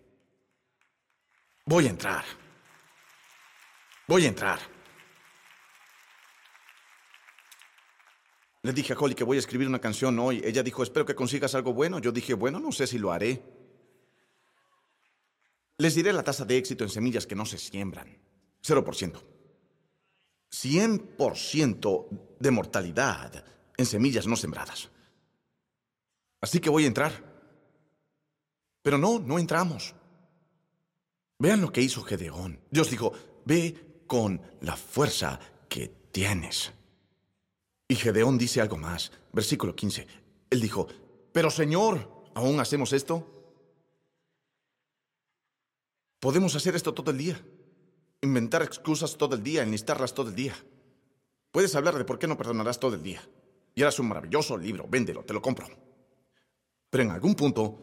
[1.65, 2.25] Voy a entrar.
[4.07, 4.72] Voy a entrar.
[8.63, 10.41] Le dije a Holly que voy a escribir una canción hoy.
[10.43, 11.99] Ella dijo, espero que consigas algo bueno.
[11.99, 13.43] Yo dije, bueno, no sé si lo haré.
[15.77, 18.17] Les diré la tasa de éxito en semillas que no se siembran.
[18.63, 19.21] 0%.
[20.49, 22.07] 100%
[22.39, 23.43] de mortalidad
[23.75, 24.89] en semillas no sembradas.
[26.39, 27.33] Así que voy a entrar.
[28.81, 29.93] Pero no, no entramos.
[31.37, 32.61] Vean lo que hizo Gedeón.
[32.71, 33.11] Dios dijo,
[33.43, 35.37] ve con la fuerza
[35.67, 36.71] que tienes.
[37.93, 39.11] Y Gedeón dice algo más.
[39.33, 40.07] Versículo 15.
[40.49, 40.87] Él dijo,
[41.31, 43.23] pero Señor, ¿aún hacemos esto?
[46.19, 47.39] Podemos hacer esto todo el día.
[48.21, 50.55] Inventar excusas todo el día, enlistarlas todo el día.
[51.51, 53.21] Puedes hablar de por qué no perdonarás todo el día.
[53.75, 55.67] Y eras un maravilloso libro, véndelo, te lo compro.
[56.89, 57.77] Pero en algún punto,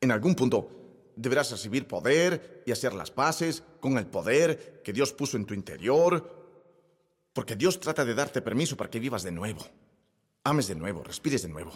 [0.00, 5.12] en algún punto, deberás recibir poder y hacer las paces con el poder que Dios
[5.12, 6.37] puso en tu interior,
[7.38, 9.64] porque Dios trata de darte permiso para que vivas de nuevo,
[10.42, 11.70] ames de nuevo, respires de nuevo,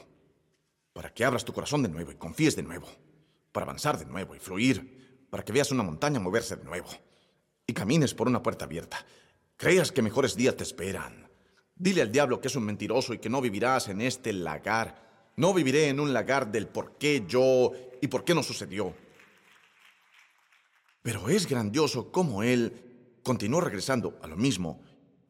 [0.92, 2.88] para que abras tu corazón de nuevo y confíes de nuevo,
[3.52, 6.88] para avanzar de nuevo y fluir, para que veas una montaña moverse de nuevo
[7.64, 9.06] y camines por una puerta abierta.
[9.56, 11.30] Creas que mejores días te esperan.
[11.76, 15.30] Dile al diablo que es un mentiroso y que no vivirás en este lagar.
[15.36, 18.96] No viviré en un lagar del por qué yo y por qué no sucedió.
[21.02, 24.82] Pero es grandioso cómo él continuó regresando a lo mismo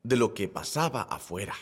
[0.03, 1.55] de lo que pasaba afuera.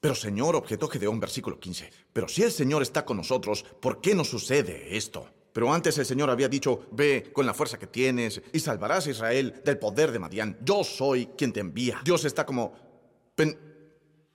[0.00, 4.14] Pero Señor, objetó Gedeón, versículo 15, pero si el Señor está con nosotros, ¿por qué
[4.14, 5.28] no sucede esto?
[5.52, 9.10] Pero antes el Señor había dicho, ve con la fuerza que tienes y salvarás a
[9.10, 10.58] Israel del poder de Madián.
[10.62, 12.02] Yo soy quien te envía.
[12.04, 12.74] Dios está como,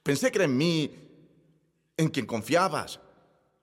[0.02, 0.92] pensé que era en mí,
[1.96, 3.00] en quien confiabas,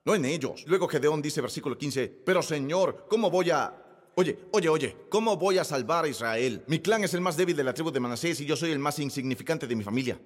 [0.05, 0.65] no en ellos.
[0.69, 3.88] Luego Gedeón dice, versículo 15, pero Señor, ¿cómo voy a...
[4.19, 6.65] Oye, oye, oye, ¿cómo voy a salvar a Israel?
[6.67, 8.81] Mi clan es el más débil de la tribu de Manasés y yo soy el
[8.81, 10.21] más insignificante de mi familia.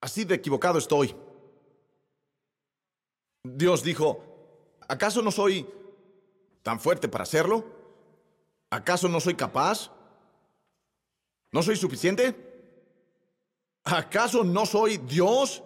[0.00, 1.14] Así de equivocado estoy.
[3.44, 4.24] Dios dijo,
[4.88, 5.66] ¿Acaso no soy
[6.62, 7.62] tan fuerte para hacerlo?
[8.70, 9.90] ¿Acaso no soy capaz?
[11.52, 12.34] ¿No soy suficiente?
[13.84, 15.62] ¿Acaso no soy Dios?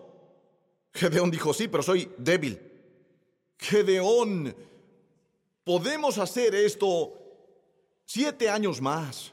[0.92, 2.60] Gedeón dijo, sí, pero soy débil.
[3.60, 4.56] Gedeón,
[5.64, 7.12] podemos hacer esto
[8.04, 9.32] siete años más.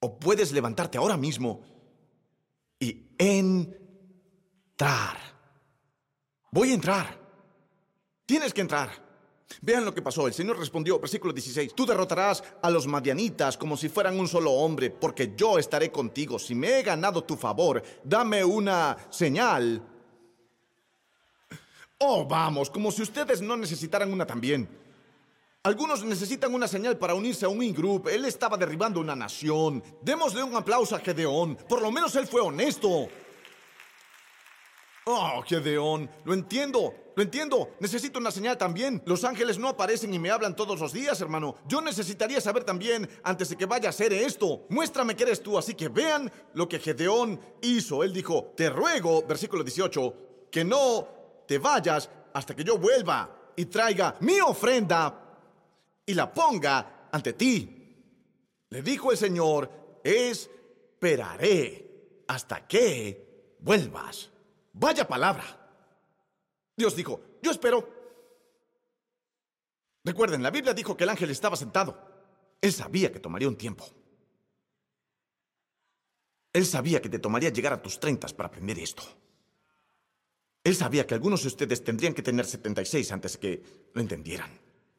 [0.00, 1.62] O puedes levantarte ahora mismo
[2.78, 3.66] y entrar.
[6.50, 7.18] Voy a entrar.
[8.26, 8.90] Tienes que entrar.
[9.62, 10.26] Vean lo que pasó.
[10.26, 14.52] El Señor respondió, versículo 16, tú derrotarás a los madianitas como si fueran un solo
[14.52, 16.38] hombre, porque yo estaré contigo.
[16.38, 19.82] Si me he ganado tu favor, dame una señal.
[21.98, 24.85] Oh, vamos, como si ustedes no necesitaran una también.
[25.66, 28.06] Algunos necesitan una señal para unirse a un in-group.
[28.06, 29.82] Él estaba derribando una nación.
[30.00, 31.56] Démosle un aplauso a Gedeón.
[31.56, 33.08] Por lo menos él fue honesto.
[35.06, 37.70] Oh, Gedeón, lo entiendo, lo entiendo.
[37.80, 39.02] Necesito una señal también.
[39.06, 41.56] Los ángeles no aparecen y me hablan todos los días, hermano.
[41.66, 44.66] Yo necesitaría saber también, antes de que vaya a hacer esto.
[44.68, 45.58] Muéstrame que eres tú.
[45.58, 48.04] Así que vean lo que Gedeón hizo.
[48.04, 50.14] Él dijo, te ruego, versículo 18,
[50.48, 51.08] que no
[51.48, 55.25] te vayas hasta que yo vuelva y traiga mi ofrenda
[56.06, 57.82] y la ponga ante ti.
[58.70, 61.86] Le dijo el Señor, esperaré
[62.28, 64.30] hasta que vuelvas.
[64.72, 65.44] Vaya palabra.
[66.76, 67.88] Dios dijo, yo espero.
[70.04, 71.98] Recuerden, la Biblia dijo que el ángel estaba sentado.
[72.60, 73.84] Él sabía que tomaría un tiempo.
[76.52, 79.02] Él sabía que te tomaría llegar a tus treintas para aprender esto.
[80.64, 84.50] Él sabía que algunos de ustedes tendrían que tener 76 antes que lo entendieran.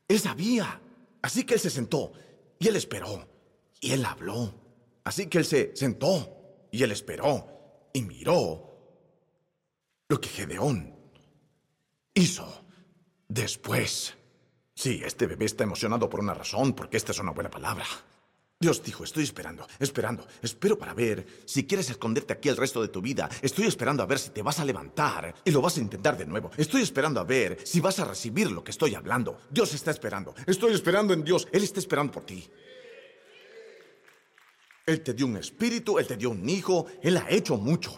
[0.07, 0.81] Él sabía.
[1.21, 2.13] Así que él se sentó
[2.59, 3.27] y él esperó.
[3.79, 4.53] Y él habló.
[5.03, 8.67] Así que él se sentó y él esperó y miró
[10.09, 10.95] lo que Gedeón
[12.13, 12.65] hizo
[13.27, 14.15] después.
[14.73, 17.85] Sí, este bebé está emocionado por una razón, porque esta es una buena palabra.
[18.59, 22.87] Dios dijo, estoy esperando, esperando, espero para ver si quieres esconderte aquí el resto de
[22.87, 23.29] tu vida.
[23.39, 26.25] Estoy esperando a ver si te vas a levantar y lo vas a intentar de
[26.25, 26.49] nuevo.
[26.57, 29.41] Estoy esperando a ver si vas a recibir lo que estoy hablando.
[29.51, 30.33] Dios está esperando.
[30.47, 31.47] Estoy esperando en Dios.
[31.51, 32.49] Él está esperando por ti.
[34.87, 37.95] Él te dio un espíritu, Él te dio un hijo, Él ha hecho mucho.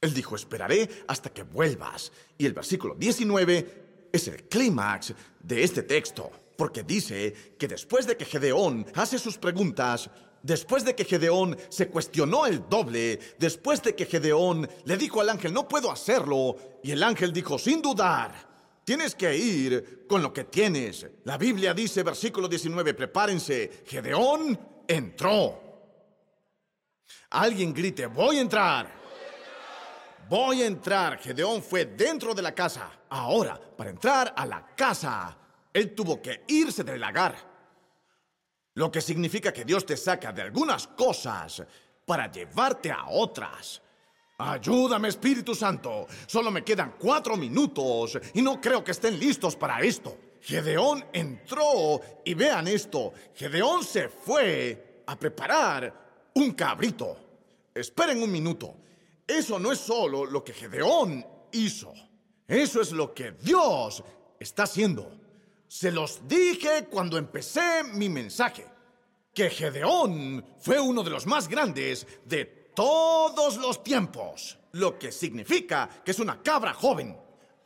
[0.00, 2.10] Él dijo, esperaré hasta que vuelvas.
[2.36, 8.16] Y el versículo 19 es el clímax de este texto, porque dice que después de
[8.16, 10.10] que Gedeón hace sus preguntas,
[10.42, 15.30] después de que Gedeón se cuestionó el doble, después de que Gedeón le dijo al
[15.30, 20.32] ángel, no puedo hacerlo, y el ángel dijo, sin dudar, Tienes que ir con lo
[20.32, 21.06] que tienes.
[21.24, 23.82] La Biblia dice, versículo 19, prepárense.
[23.86, 25.60] Gedeón entró.
[27.30, 28.92] Alguien grite, voy a entrar.
[30.28, 31.18] Voy a entrar.
[31.18, 32.90] Gedeón fue dentro de la casa.
[33.08, 35.34] Ahora, para entrar a la casa,
[35.74, 37.36] él tuvo que irse del lagar.
[38.74, 41.62] Lo que significa que Dios te saca de algunas cosas
[42.06, 43.82] para llevarte a otras.
[44.38, 46.06] Ayúdame, Espíritu Santo.
[46.26, 50.16] Solo me quedan cuatro minutos y no creo que estén listos para esto.
[50.40, 53.12] Gedeón entró y vean esto.
[53.34, 57.16] Gedeón se fue a preparar un cabrito.
[57.74, 58.76] Esperen un minuto.
[59.26, 61.92] Eso no es solo lo que Gedeón hizo.
[62.46, 64.04] Eso es lo que Dios
[64.38, 65.23] está haciendo.
[65.74, 68.64] Se los dije cuando empecé mi mensaje,
[69.34, 72.44] que Gedeón fue uno de los más grandes de
[72.76, 77.16] todos los tiempos, lo que significa que es una cabra joven.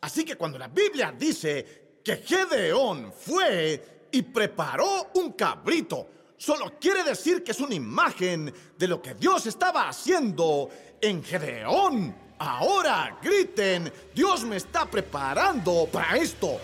[0.01, 7.05] Así que cuando la Biblia dice que Gedeón fue y preparó un cabrito, solo quiere
[7.05, 12.17] decir que es una imagen de lo que Dios estaba haciendo en Gedeón.
[12.39, 16.59] Ahora griten, Dios me está preparando para esto.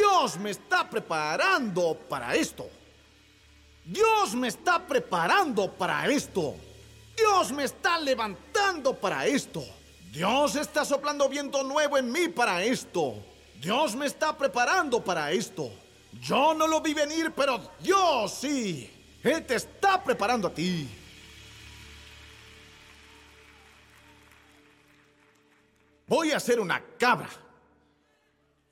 [0.00, 2.70] Dios me está preparando para esto.
[3.84, 6.56] Dios me está preparando para esto.
[7.14, 9.62] Dios me está levantando para esto.
[10.10, 13.14] Dios está soplando viento nuevo en mí para esto.
[13.60, 15.70] Dios me está preparando para esto.
[16.18, 18.90] Yo no lo vi venir, pero Dios sí.
[19.22, 20.88] Él te está preparando a ti.
[26.06, 27.28] Voy a ser una cabra.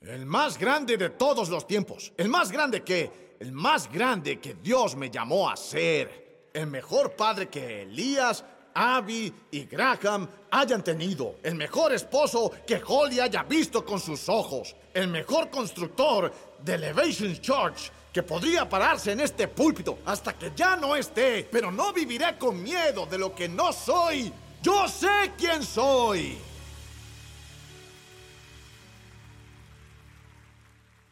[0.01, 2.13] El más grande de todos los tiempos.
[2.17, 3.29] El más grande que...
[3.41, 6.49] El más grande que Dios me llamó a ser.
[6.53, 8.45] El mejor padre que Elías,
[8.75, 11.37] Abby y Graham hayan tenido.
[11.43, 14.75] El mejor esposo que Holly haya visto con sus ojos.
[14.93, 16.33] El mejor constructor
[16.65, 21.49] de Elevation Church que podría pararse en este púlpito hasta que ya no esté.
[21.51, 24.33] Pero no viviré con miedo de lo que no soy.
[24.63, 26.39] Yo sé quién soy.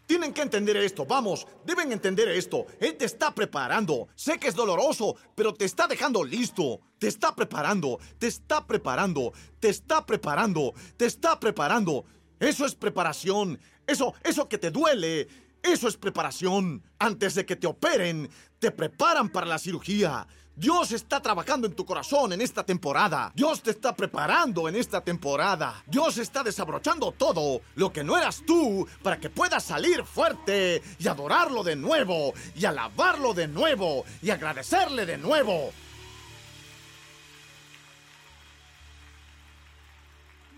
[0.07, 2.66] Tienen que entender esto, vamos, deben entender esto.
[2.78, 4.07] Él te está preparando.
[4.14, 6.80] Sé que es doloroso, pero te está dejando listo.
[6.98, 12.04] Te está preparando, te está preparando, te está preparando, te está preparando.
[12.38, 13.59] Eso es preparación.
[13.86, 15.28] Eso, eso que te duele,
[15.62, 16.82] eso es preparación.
[16.98, 18.30] Antes de que te operen,
[18.61, 20.26] te preparan para la cirugía.
[20.57, 23.30] Dios está trabajando en tu corazón en esta temporada.
[23.34, 25.84] Dios te está preparando en esta temporada.
[25.86, 31.09] Dios está desabrochando todo lo que no eras tú para que puedas salir fuerte y
[31.09, 35.72] adorarlo de nuevo y alabarlo de nuevo y agradecerle de nuevo.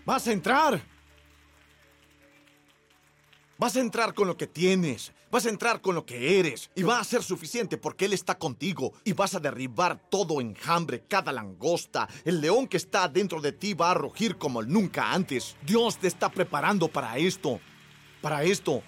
[0.05, 0.81] ¿Vas a entrar?
[3.57, 6.83] Vas a entrar con lo que tienes, vas a entrar con lo que eres y
[6.83, 11.31] va a ser suficiente porque Él está contigo y vas a derribar todo enjambre, cada
[11.31, 12.07] langosta.
[12.25, 15.55] El león que está dentro de ti va a rugir como nunca antes.
[15.65, 17.59] Dios te está preparando para esto,
[18.21, 18.83] para esto,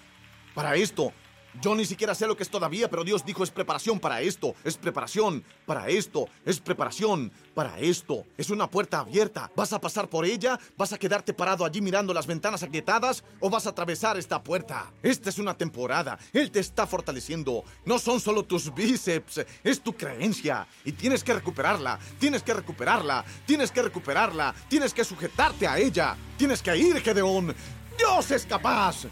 [0.54, 1.14] para esto.
[1.60, 4.56] Yo ni siquiera sé lo que es todavía, pero Dios dijo es preparación para esto,
[4.64, 8.26] es preparación para esto, es preparación para esto.
[8.38, 9.52] Es una puerta abierta.
[9.56, 10.60] ¿Vas a pasar por ella?
[10.78, 13.24] ¿Vas a quedarte parado allí mirando las ventanas agrietadas?
[13.40, 14.92] ¿O vas a atravesar esta puerta?
[15.04, 16.18] Esta es una temporada.
[16.32, 17.64] Él te está fortaleciendo.
[17.86, 20.68] No son solo tus bíceps, es tu creencia.
[20.86, 26.16] Y tienes que recuperarla, tienes que recuperarla, tienes que recuperarla, tienes que sujetarte a ella.
[26.38, 27.54] Tienes que ir, Gedeón.
[27.98, 29.06] Dios es capaz.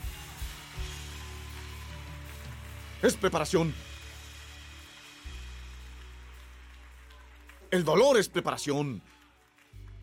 [3.02, 3.74] Es preparación.
[7.72, 9.02] El dolor es preparación.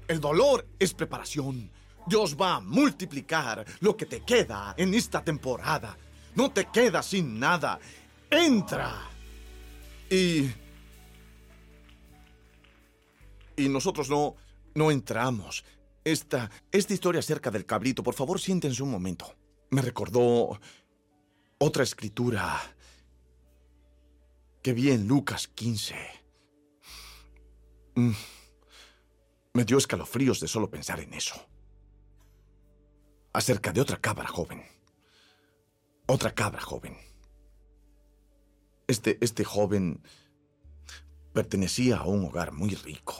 [0.08, 1.70] El dolor es preparación.
[2.06, 5.98] Dios va a multiplicar lo que te queda en esta temporada.
[6.36, 7.80] No te quedas sin nada.
[8.30, 9.10] Entra.
[10.08, 10.50] Y...
[13.56, 14.36] Y nosotros no...
[14.74, 15.64] No entramos.
[16.04, 16.50] Esta...
[16.70, 19.34] Esta historia acerca del cabrito, por favor siéntense un momento.
[19.70, 20.60] Me recordó
[21.58, 22.75] otra escritura
[24.66, 25.94] que vi en Lucas 15.
[27.94, 28.10] Mm.
[29.54, 31.36] Me dio escalofríos de solo pensar en eso.
[33.32, 34.64] Acerca de otra cabra joven.
[36.06, 36.96] Otra cabra joven.
[38.88, 40.02] Este, este joven
[41.32, 43.14] pertenecía a un hogar muy rico,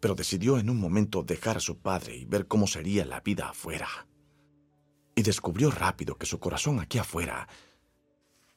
[0.00, 3.48] pero decidió en un momento dejar a su padre y ver cómo sería la vida
[3.48, 3.88] afuera.
[5.14, 7.48] Y descubrió rápido que su corazón aquí afuera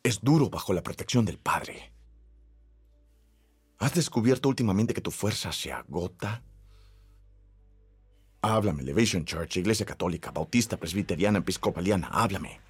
[0.06, 1.92] es duro bajo la protección del padre.
[3.80, 6.44] ¿Has descubierto últimamente que tu fuerza se agota?
[8.42, 12.62] Háblame, Elevation Church, Iglesia Católica, Bautista, Presbiteriana, Episcopaliana, háblame.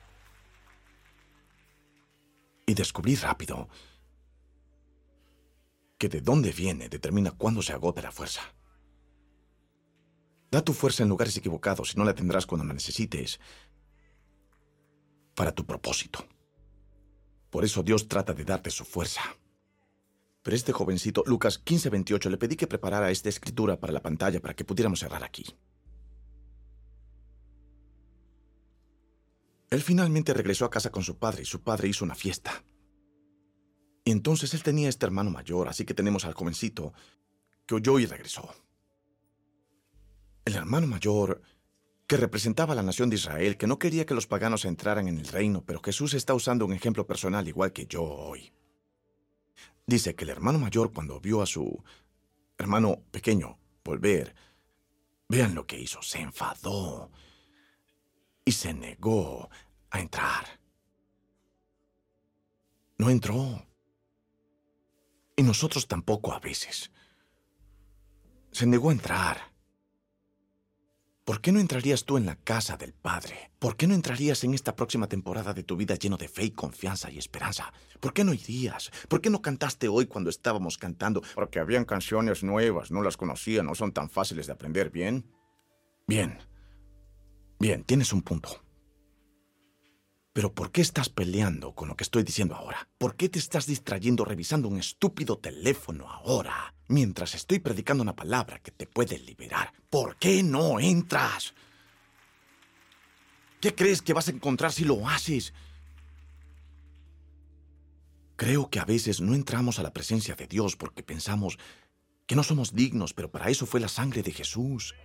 [2.66, 3.68] Y descubrí rápido
[5.98, 8.44] que de dónde viene determina cuándo se agota la fuerza.
[10.50, 13.42] Da tu fuerza en lugares equivocados y no la tendrás cuando la necesites
[15.36, 16.26] para tu propósito.
[17.56, 19.22] Por eso Dios trata de darte su fuerza.
[20.44, 24.54] Pero este jovencito, Lucas 15:28, le pedí que preparara esta escritura para la pantalla para
[24.54, 25.46] que pudiéramos cerrar aquí.
[29.70, 32.62] Él finalmente regresó a casa con su padre y su padre hizo una fiesta.
[34.04, 36.92] Y entonces él tenía este hermano mayor, así que tenemos al jovencito
[37.66, 38.54] que oyó y regresó.
[40.44, 41.42] El hermano mayor,
[42.08, 45.18] que representaba a la nación de Israel, que no quería que los paganos entraran en
[45.18, 48.52] el reino, pero Jesús está usando un ejemplo personal igual que yo hoy.
[49.88, 51.84] Dice que el hermano mayor cuando vio a su
[52.58, 54.36] hermano pequeño volver,
[55.28, 57.12] vean lo que hizo, se enfadó
[58.44, 59.50] y se negó
[59.90, 60.60] a entrar.
[62.98, 63.66] No entró.
[65.36, 66.92] Y nosotros tampoco a veces.
[68.52, 69.55] Se negó a entrar.
[71.26, 73.50] ¿Por qué no entrarías tú en la casa del Padre?
[73.58, 76.52] ¿Por qué no entrarías en esta próxima temporada de tu vida lleno de fe y
[76.52, 77.74] confianza y esperanza?
[78.00, 78.92] ¿Por qué no irías?
[79.10, 81.24] ¿Por qué no cantaste hoy cuando estábamos cantando?
[81.34, 85.26] Porque habían canciones nuevas, no las conocía, no son tan fáciles de aprender, ¿bien?
[86.06, 86.38] Bien.
[87.58, 88.64] Bien, tienes un punto.
[90.36, 92.90] Pero ¿por qué estás peleando con lo que estoy diciendo ahora?
[92.98, 98.60] ¿Por qué te estás distrayendo revisando un estúpido teléfono ahora mientras estoy predicando una palabra
[98.60, 99.72] que te puede liberar?
[99.90, 101.54] ¿Por qué no entras?
[103.62, 105.54] ¿Qué crees que vas a encontrar si lo haces?
[108.36, 111.58] Creo que a veces no entramos a la presencia de Dios porque pensamos
[112.28, 114.96] que no somos dignos, pero para eso fue la sangre de Jesús.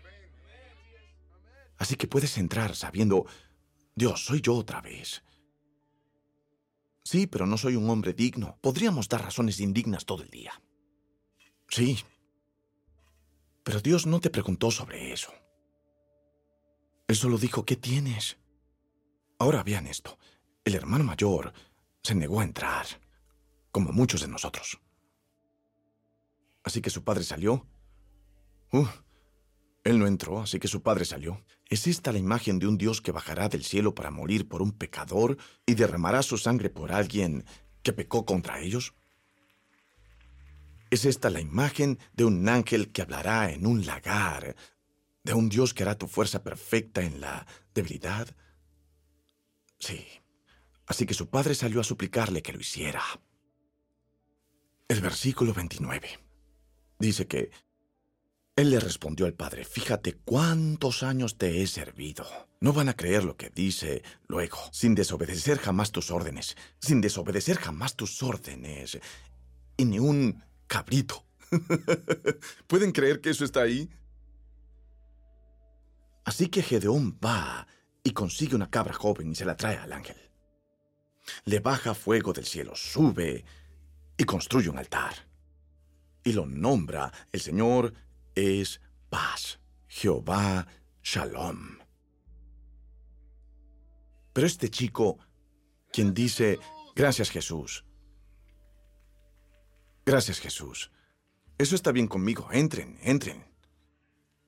[1.79, 3.27] Así que puedes entrar sabiendo
[4.01, 5.23] Dios, soy yo otra vez.
[7.05, 8.57] Sí, pero no soy un hombre digno.
[8.63, 10.59] Podríamos dar razones indignas todo el día.
[11.69, 11.99] Sí.
[13.63, 15.31] Pero Dios no te preguntó sobre eso.
[17.09, 18.39] Él solo dijo, ¿qué tienes?
[19.39, 20.19] Ahora vean esto.
[20.65, 21.53] El hermano mayor
[22.03, 22.87] se negó a entrar,
[23.71, 24.81] como muchos de nosotros.
[26.65, 27.67] Así que su padre salió.
[28.73, 28.87] Uh,
[29.85, 31.45] él no entró, así que su padre salió.
[31.71, 34.73] ¿Es esta la imagen de un Dios que bajará del cielo para morir por un
[34.73, 37.45] pecador y derramará su sangre por alguien
[37.85, 38.93] que pecó contra ellos?
[40.91, 44.57] ¿Es esta la imagen de un ángel que hablará en un lagar,
[45.23, 48.29] de un Dios que hará tu fuerza perfecta en la debilidad?
[49.79, 50.05] Sí.
[50.87, 53.03] Así que su padre salió a suplicarle que lo hiciera.
[54.89, 56.19] El versículo 29
[56.99, 57.53] dice que
[58.61, 62.27] él le respondió al padre, fíjate cuántos años te he servido.
[62.61, 67.57] No van a creer lo que dice luego, sin desobedecer jamás tus órdenes, sin desobedecer
[67.57, 68.99] jamás tus órdenes.
[69.77, 71.25] Y ni un cabrito.
[72.67, 73.89] ¿Pueden creer que eso está ahí?
[76.25, 77.67] Así que Gedeón va
[78.03, 80.17] y consigue una cabra joven y se la trae al ángel.
[81.45, 83.45] Le baja fuego del cielo, sube
[84.17, 85.15] y construye un altar.
[86.25, 87.95] Y lo nombra el Señor
[88.35, 89.61] es paz.
[89.91, 90.69] Jehová
[91.03, 91.79] Shalom.
[94.33, 95.19] Pero este chico,
[95.93, 96.61] quien dice,
[96.95, 97.85] gracias Jesús,
[100.07, 100.93] gracias Jesús,
[101.59, 103.45] eso está bien conmigo, entren, entren.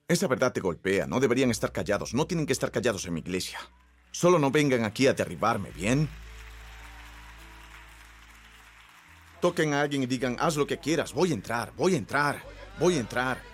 [0.07, 3.19] Esa verdad te golpea, no deberían estar callados, no tienen que estar callados en mi
[3.19, 3.59] iglesia.
[4.11, 6.07] Solo no vengan aquí a derribarme, ¿bien?
[9.41, 12.41] Toquen a alguien y digan, haz lo que quieras, voy a entrar, voy a entrar,
[12.79, 13.52] voy a entrar.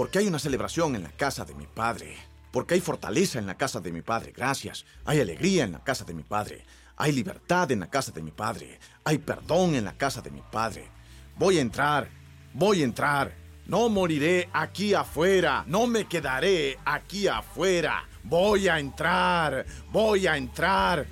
[0.00, 2.16] Porque hay una celebración en la casa de mi padre.
[2.52, 4.86] Porque hay fortaleza en la casa de mi padre, gracias.
[5.04, 6.64] Hay alegría en la casa de mi padre.
[6.96, 8.80] Hay libertad en la casa de mi padre.
[9.04, 10.88] Hay perdón en la casa de mi padre.
[11.36, 12.08] Voy a entrar,
[12.54, 13.34] voy a entrar.
[13.66, 18.08] No moriré aquí afuera, no me quedaré aquí afuera.
[18.24, 21.06] Voy a entrar, voy a entrar.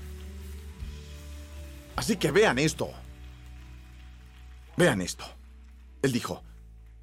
[1.95, 2.91] Así que vean esto.
[4.79, 5.27] Vean esto.
[6.01, 6.43] Él dijo,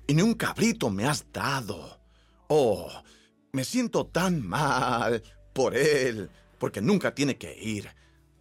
[0.07, 1.99] y ni un cabrito me has dado.
[2.47, 2.89] Oh,
[3.51, 6.29] me siento tan mal por él,
[6.59, 7.89] porque nunca tiene que ir.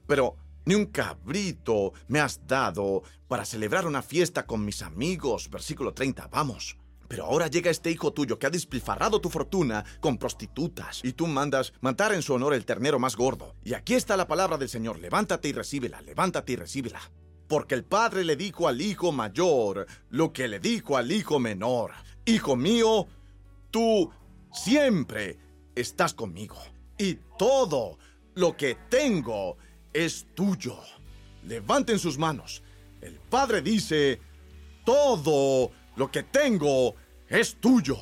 [0.07, 0.37] Pero
[0.67, 5.49] ni un cabrito me has dado para celebrar una fiesta con mis amigos.
[5.51, 6.77] Versículo 30, vamos.
[7.09, 11.27] Pero ahora llega este hijo tuyo que ha despilfarrado tu fortuna con prostitutas y tú
[11.27, 13.55] mandas matar en su honor el ternero más gordo.
[13.63, 17.01] Y aquí está la palabra del Señor, levántate y recíbela, levántate y recíbela.
[17.49, 21.93] Porque el padre le dijo al hijo mayor lo que le dijo al hijo menor.
[22.25, 23.07] Hijo mío,
[23.71, 24.11] tú
[24.53, 25.39] siempre
[25.75, 26.57] estás conmigo.
[26.97, 27.99] Y todo
[28.35, 29.57] lo que tengo
[29.93, 30.79] es tuyo.
[31.47, 32.63] Levanten sus manos.
[33.01, 34.21] El Padre dice,
[34.85, 36.95] todo lo que tengo
[37.29, 37.99] es tuyo.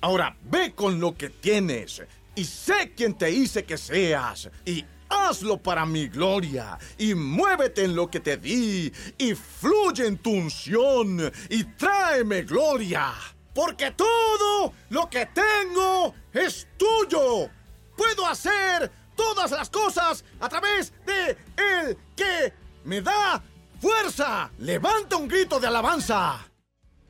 [0.00, 2.02] Ahora ve con lo que tienes
[2.34, 4.84] y sé quién te hice que seas y
[5.28, 10.30] hazlo para mi gloria y muévete en lo que te di y fluye en tu
[10.30, 13.12] unción y tráeme gloria.
[13.54, 17.48] Porque todo lo que tengo es tuyo.
[17.96, 22.52] Puedo hacer todas las cosas a través de el que
[22.84, 23.42] me da
[23.80, 24.50] fuerza.
[24.58, 26.50] Levanta un grito de alabanza.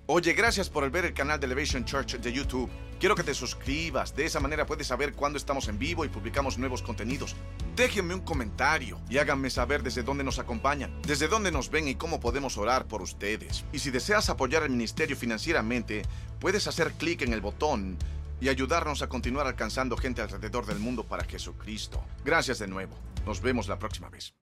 [0.07, 2.71] Oye, gracias por ver el canal de Elevation Church de YouTube.
[3.01, 6.59] Quiero que te suscribas, de esa manera puedes saber cuándo estamos en vivo y publicamos
[6.59, 7.35] nuevos contenidos.
[7.77, 11.97] Déjenme un comentario y háganme saber desde dónde nos acompañan, desde dónde nos ven y
[11.97, 13.65] cómo podemos orar por ustedes.
[13.73, 16.03] Y si deseas apoyar el ministerio financieramente,
[16.39, 17.99] puedes hacer clic en el botón
[18.41, 22.03] y ayudarnos a continuar alcanzando gente alrededor del mundo para Jesucristo.
[22.25, 22.97] Gracias de nuevo.
[23.27, 24.33] Nos vemos la próxima vez.